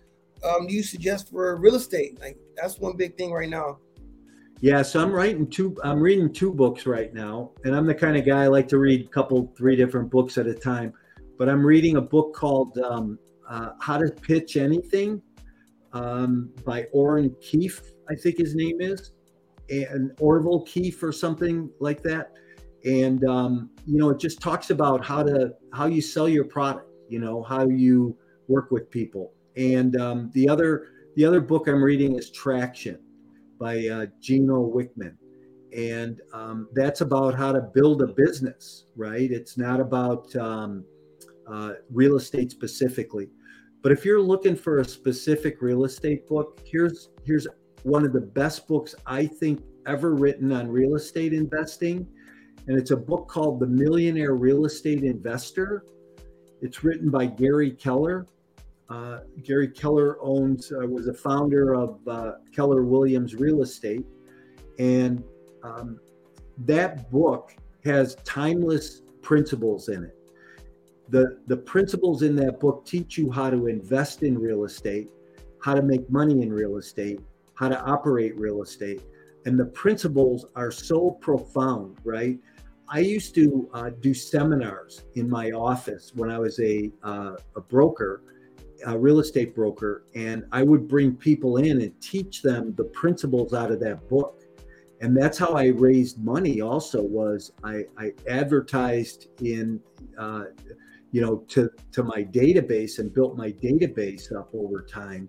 um, 0.44 0.66
do 0.66 0.74
you 0.74 0.82
suggest 0.82 1.30
for 1.30 1.56
real 1.56 1.74
estate? 1.74 2.20
Like 2.20 2.38
that's 2.60 2.78
one 2.78 2.96
big 2.96 3.16
thing 3.16 3.32
right 3.32 3.48
now. 3.48 3.78
Yeah, 4.60 4.82
so 4.82 5.00
I'm 5.00 5.10
writing 5.10 5.48
two. 5.48 5.76
I'm 5.82 6.00
reading 6.00 6.32
two 6.32 6.52
books 6.52 6.84
right 6.84 7.12
now, 7.14 7.52
and 7.64 7.74
I'm 7.74 7.86
the 7.86 7.94
kind 7.94 8.16
of 8.16 8.26
guy 8.26 8.44
I 8.44 8.46
like 8.48 8.68
to 8.68 8.78
read 8.78 9.06
a 9.06 9.08
couple, 9.08 9.52
three 9.56 9.74
different 9.74 10.10
books 10.10 10.36
at 10.36 10.46
a 10.46 10.54
time. 10.54 10.92
but 11.38 11.48
I'm 11.48 11.64
reading 11.64 11.96
a 11.96 12.02
book 12.02 12.34
called 12.34 12.76
um, 12.78 13.18
uh, 13.48 13.70
How 13.80 13.96
to 13.96 14.10
Pitch 14.10 14.58
Anything 14.58 15.22
um, 15.94 16.50
by 16.66 16.84
Orrin 16.92 17.34
Keefe, 17.40 17.80
I 18.10 18.14
think 18.14 18.36
his 18.36 18.54
name 18.54 18.80
is, 18.80 19.12
and 19.70 20.12
Orville 20.20 20.62
Keefe 20.62 21.02
or 21.02 21.12
something 21.12 21.70
like 21.80 22.02
that. 22.02 22.32
And 22.84 23.24
um, 23.24 23.70
you 23.86 23.98
know, 23.98 24.10
it 24.10 24.18
just 24.20 24.40
talks 24.40 24.70
about 24.70 25.04
how 25.04 25.22
to 25.22 25.54
how 25.72 25.86
you 25.86 26.02
sell 26.02 26.28
your 26.28 26.44
product. 26.44 26.86
You 27.08 27.18
know, 27.18 27.42
how 27.42 27.66
you 27.66 28.16
work 28.46 28.70
with 28.70 28.90
people. 28.90 29.32
And 29.56 29.96
um, 29.96 30.30
the 30.34 30.48
other 30.48 30.88
the 31.16 31.24
other 31.24 31.40
book 31.40 31.66
I'm 31.68 31.82
reading 31.82 32.16
is 32.16 32.30
Traction 32.30 32.98
by 33.58 33.86
uh, 33.88 34.06
Gino 34.20 34.70
Wickman. 34.70 35.16
And 35.76 36.20
um, 36.32 36.68
that's 36.72 37.00
about 37.00 37.34
how 37.34 37.52
to 37.52 37.60
build 37.60 38.02
a 38.02 38.08
business, 38.08 38.86
right? 38.96 39.30
It's 39.30 39.56
not 39.56 39.80
about 39.80 40.34
um, 40.36 40.84
uh, 41.50 41.74
real 41.92 42.16
estate 42.16 42.50
specifically. 42.50 43.28
But 43.82 43.92
if 43.92 44.04
you're 44.04 44.20
looking 44.20 44.56
for 44.56 44.78
a 44.78 44.84
specific 44.84 45.62
real 45.62 45.84
estate 45.84 46.28
book, 46.28 46.60
here's 46.64 47.10
here's 47.24 47.46
one 47.82 48.04
of 48.04 48.12
the 48.12 48.20
best 48.20 48.68
books 48.68 48.94
I 49.06 49.26
think 49.26 49.62
ever 49.86 50.14
written 50.14 50.52
on 50.52 50.68
real 50.68 50.96
estate 50.96 51.32
investing. 51.32 52.06
And 52.66 52.78
it's 52.78 52.90
a 52.90 52.96
book 52.96 53.28
called 53.28 53.58
The 53.58 53.66
Millionaire 53.66 54.34
Real 54.34 54.66
Estate 54.66 55.02
Investor. 55.02 55.84
It's 56.60 56.84
written 56.84 57.10
by 57.10 57.26
Gary 57.26 57.70
Keller. 57.70 58.26
Uh, 58.90 59.20
Gary 59.44 59.68
Keller 59.68 60.18
owns, 60.20 60.72
uh, 60.72 60.86
was 60.86 61.06
a 61.06 61.14
founder 61.14 61.74
of 61.74 62.00
uh, 62.08 62.32
Keller 62.54 62.82
Williams 62.82 63.36
Real 63.36 63.62
Estate. 63.62 64.04
And 64.80 65.22
um, 65.62 66.00
that 66.58 67.10
book 67.10 67.54
has 67.84 68.16
timeless 68.24 69.02
principles 69.22 69.88
in 69.88 70.04
it. 70.04 70.16
The, 71.08 71.38
the 71.46 71.56
principles 71.56 72.22
in 72.22 72.34
that 72.36 72.60
book 72.60 72.84
teach 72.84 73.16
you 73.16 73.30
how 73.30 73.50
to 73.50 73.68
invest 73.68 74.22
in 74.22 74.38
real 74.38 74.64
estate, 74.64 75.08
how 75.62 75.74
to 75.74 75.82
make 75.82 76.08
money 76.10 76.42
in 76.42 76.52
real 76.52 76.76
estate, 76.76 77.20
how 77.54 77.68
to 77.68 77.80
operate 77.82 78.36
real 78.36 78.62
estate. 78.62 79.02
And 79.44 79.58
the 79.58 79.66
principles 79.66 80.46
are 80.56 80.70
so 80.70 81.12
profound, 81.12 81.98
right? 82.04 82.38
I 82.88 83.00
used 83.00 83.34
to 83.36 83.70
uh, 83.72 83.90
do 84.00 84.12
seminars 84.12 85.04
in 85.14 85.28
my 85.28 85.50
office 85.52 86.12
when 86.14 86.30
I 86.30 86.38
was 86.38 86.58
a, 86.58 86.90
uh, 87.02 87.36
a 87.56 87.60
broker, 87.60 88.22
a 88.86 88.98
real 88.98 89.20
estate 89.20 89.54
broker, 89.54 90.04
and 90.14 90.44
I 90.52 90.62
would 90.62 90.88
bring 90.88 91.14
people 91.14 91.58
in 91.58 91.82
and 91.82 92.00
teach 92.00 92.42
them 92.42 92.74
the 92.76 92.84
principles 92.84 93.54
out 93.54 93.70
of 93.70 93.80
that 93.80 94.08
book. 94.08 94.42
And 95.00 95.16
that's 95.16 95.38
how 95.38 95.54
I 95.54 95.66
raised 95.66 96.22
money. 96.22 96.60
Also, 96.60 97.02
was 97.02 97.52
I, 97.64 97.84
I 97.96 98.12
advertised 98.28 99.28
in, 99.40 99.80
uh, 100.18 100.44
you 101.10 101.22
know, 101.22 101.38
to 101.48 101.70
to 101.92 102.02
my 102.02 102.22
database 102.22 102.98
and 102.98 103.12
built 103.12 103.36
my 103.36 103.50
database 103.52 104.34
up 104.34 104.50
over 104.54 104.82
time 104.82 105.28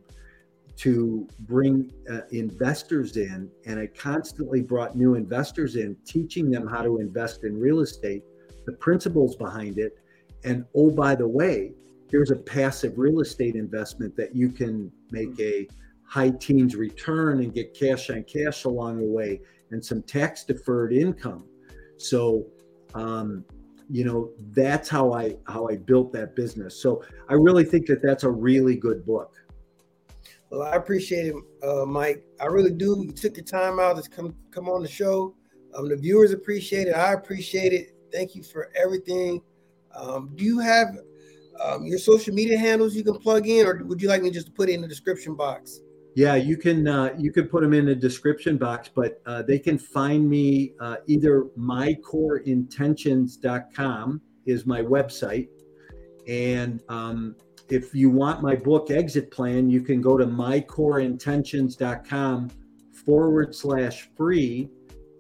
to 0.77 1.27
bring 1.41 1.91
uh, 2.09 2.21
investors 2.31 3.17
in 3.17 3.49
and 3.65 3.79
i 3.79 3.85
constantly 3.85 4.61
brought 4.61 4.95
new 4.95 5.13
investors 5.15 5.75
in 5.75 5.95
teaching 6.05 6.49
them 6.49 6.65
how 6.67 6.81
to 6.81 6.99
invest 6.99 7.43
in 7.43 7.59
real 7.59 7.81
estate 7.81 8.23
the 8.65 8.71
principles 8.73 9.35
behind 9.35 9.77
it 9.77 9.99
and 10.43 10.65
oh 10.73 10.89
by 10.89 11.13
the 11.13 11.27
way 11.27 11.71
here's 12.12 12.32
a 12.32 12.36
passive 12.36 12.97
real 12.97 13.21
estate 13.21 13.56
investment 13.56 14.15
that 14.17 14.36
you 14.36 14.50
can 14.50 14.91
make 15.12 15.39
a 15.39 15.67
high 16.06 16.30
teens 16.30 16.76
return 16.76 17.39
and 17.39 17.54
get 17.54 17.74
cash 17.74 18.10
on 18.10 18.24
cash 18.24 18.65
along 18.65 19.00
the 19.00 19.06
way 19.06 19.39
and 19.71 19.84
some 19.84 20.02
tax 20.04 20.43
deferred 20.43 20.93
income 20.93 21.45
so 21.97 22.45
um, 22.93 23.45
you 23.89 24.04
know 24.04 24.30
that's 24.52 24.89
how 24.89 25.13
i 25.13 25.36
how 25.47 25.67
i 25.67 25.76
built 25.76 26.12
that 26.13 26.36
business 26.36 26.82
so 26.82 27.04
i 27.30 27.34
really 27.34 27.63
think 27.63 27.86
that 27.86 28.02
that's 28.02 28.24
a 28.24 28.30
really 28.30 28.76
good 28.76 29.06
book 29.06 29.36
well, 30.52 30.63
I 30.63 30.76
appreciate 30.76 31.28
it, 31.28 31.36
uh, 31.63 31.86
Mike. 31.86 32.26
I 32.41 32.47
really 32.47 32.71
do. 32.71 33.06
You 33.06 33.13
took 33.13 33.38
your 33.38 33.45
time 33.45 33.80
out 33.80 34.04
to 34.04 34.10
come 34.10 34.36
come 34.52 34.67
on 34.67 34.82
the 34.82 34.88
show. 34.88 35.34
Um, 35.74 35.88
the 35.88 35.95
viewers 35.95 36.34
appreciate 36.34 36.89
it. 36.89 36.91
I 36.91 37.13
appreciate 37.13 37.71
it. 37.71 37.95
Thank 38.12 38.36
you 38.36 38.43
for 38.43 38.69
everything. 38.76 39.41
Um, 39.95 40.30
do 40.36 40.43
you 40.43 40.60
have 40.60 40.97
um, 41.63 41.86
your 41.86 42.00
social 42.00 42.34
media 42.34 42.58
handles 42.58 42.95
you 42.95 43.04
can 43.04 43.17
plug 43.17 43.47
in, 43.47 43.65
or 43.65 43.82
would 43.86 44.02
you 44.02 44.10
like 44.10 44.21
me 44.21 44.32
just 44.32 44.47
to 44.47 44.52
put 44.52 44.67
it 44.69 44.74
in 44.74 44.82
the 44.82 44.88
description 44.88 45.36
box? 45.36 45.80
Yeah, 46.15 46.36
you 46.36 46.58
can 46.58 46.88
uh, 46.88 47.13
you 47.17 47.32
can 47.32 47.47
put 47.47 47.62
them 47.62 47.74
in 47.74 47.86
the 47.86 47.95
description 47.95 48.58
box, 48.58 48.89
but 48.93 49.21
uh, 49.26 49.43
they 49.43 49.60
can 49.60 49.78
find 49.78 50.30
me 50.30 50.74
uh, 50.80 50.97
either 51.08 51.45
mycoreintentions.com 51.58 54.21
is 54.45 54.65
my 54.65 54.82
website, 54.82 55.47
and 56.28 56.82
um, 56.89 57.38
if 57.69 57.95
you 57.95 58.10
want 58.10 58.41
my 58.41 58.56
book 58.56 58.91
exit 58.91 59.32
plan, 59.32 59.69
you 59.69 59.80
can 59.82 60.02
go 60.02 60.17
to 60.17 60.26
mycoreintentions.com 60.26 62.52
forward 63.06 63.56
slash 63.56 64.10
free 64.17 64.69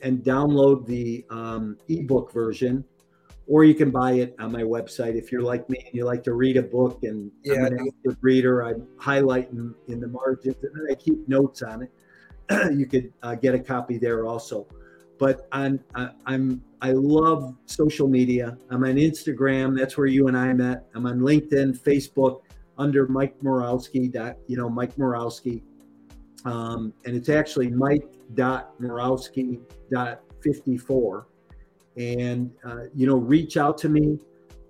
and 0.03 0.23
download 0.23 0.85
the 0.85 1.23
um, 1.29 1.77
ebook 1.87 2.33
version, 2.33 2.83
or 3.51 3.65
you 3.65 3.75
can 3.75 3.91
buy 3.91 4.13
it 4.13 4.33
on 4.39 4.49
my 4.49 4.61
website. 4.61 5.15
If 5.15 5.29
you're 5.29 5.41
like 5.41 5.69
me 5.69 5.83
and 5.85 5.93
you 5.93 6.05
like 6.05 6.23
to 6.23 6.33
read 6.33 6.55
a 6.55 6.61
book 6.61 7.03
and 7.03 7.29
yeah, 7.43 7.55
I'm 7.55 7.65
an 7.65 7.79
active 7.85 8.17
reader, 8.21 8.63
I'm 8.63 8.87
highlighting 8.97 9.73
in 9.89 9.99
the 9.99 10.07
margins 10.07 10.55
and 10.63 10.73
then 10.73 10.87
I 10.89 10.95
keep 10.95 11.27
notes 11.27 11.61
on 11.61 11.83
it. 11.83 11.91
you 12.77 12.85
could 12.85 13.11
uh, 13.21 13.35
get 13.35 13.53
a 13.53 13.59
copy 13.59 13.97
there 13.97 14.25
also. 14.25 14.65
But 15.19 15.49
on, 15.51 15.83
uh, 15.95 16.11
I'm 16.25 16.63
I 16.81 16.93
love 16.93 17.53
social 17.65 18.07
media. 18.07 18.57
I'm 18.69 18.85
on 18.85 18.95
Instagram. 18.95 19.77
That's 19.77 19.97
where 19.97 20.07
you 20.07 20.29
and 20.29 20.37
I 20.37 20.53
met. 20.53 20.85
I'm 20.95 21.05
on 21.05 21.19
LinkedIn, 21.19 21.77
Facebook, 21.77 22.43
under 22.77 23.05
Mike 23.07 23.37
Morawski. 23.41 24.09
Dot, 24.09 24.37
you 24.47 24.55
know, 24.55 24.69
Mike 24.69 24.95
Morawski. 24.95 25.61
Um, 26.45 26.93
and 27.05 27.17
it's 27.17 27.27
actually 27.27 27.69
Mike 27.69 28.13
dot 28.33 28.79
Morawski 28.79 29.59
dot 29.91 30.21
54. 30.41 31.27
And 31.97 32.51
uh, 32.63 32.85
you 32.95 33.05
know, 33.05 33.17
reach 33.17 33.57
out 33.57 33.77
to 33.79 33.89
me. 33.89 34.17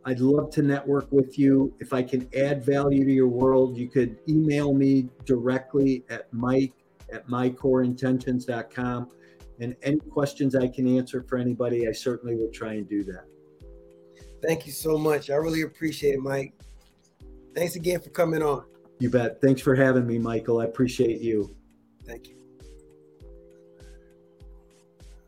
I'd 0.03 0.19
love 0.19 0.49
to 0.51 0.63
network 0.63 1.11
with 1.11 1.37
you. 1.37 1.75
If 1.79 1.93
I 1.93 2.01
can 2.01 2.27
add 2.35 2.65
value 2.65 3.05
to 3.05 3.11
your 3.11 3.27
world, 3.27 3.77
you 3.77 3.87
could 3.87 4.17
email 4.27 4.73
me 4.73 5.09
directly 5.25 6.03
at 6.09 6.31
mike 6.33 6.73
at 7.13 7.27
mycoreintentions.com 7.27 9.09
and 9.61 9.75
any 9.83 9.99
questions 9.99 10.55
I 10.55 10.67
can 10.67 10.97
answer 10.97 11.23
for 11.23 11.37
anybody, 11.37 11.87
I 11.87 11.91
certainly 11.91 12.35
will 12.35 12.51
try 12.51 12.73
and 12.73 12.89
do 12.89 13.03
that. 13.03 13.25
Thank 14.41 14.65
you 14.65 14.71
so 14.71 14.97
much. 14.97 15.29
I 15.29 15.35
really 15.35 15.61
appreciate 15.61 16.15
it, 16.15 16.19
Mike. 16.19 16.53
Thanks 17.53 17.75
again 17.75 18.01
for 18.01 18.09
coming 18.09 18.41
on. 18.41 18.65
You 18.99 19.11
bet. 19.11 19.39
Thanks 19.39 19.61
for 19.61 19.75
having 19.75 20.07
me, 20.07 20.17
Michael. 20.17 20.59
I 20.61 20.65
appreciate 20.65 21.21
you. 21.21 21.55
Thank 22.05 22.27
you. 22.27 22.40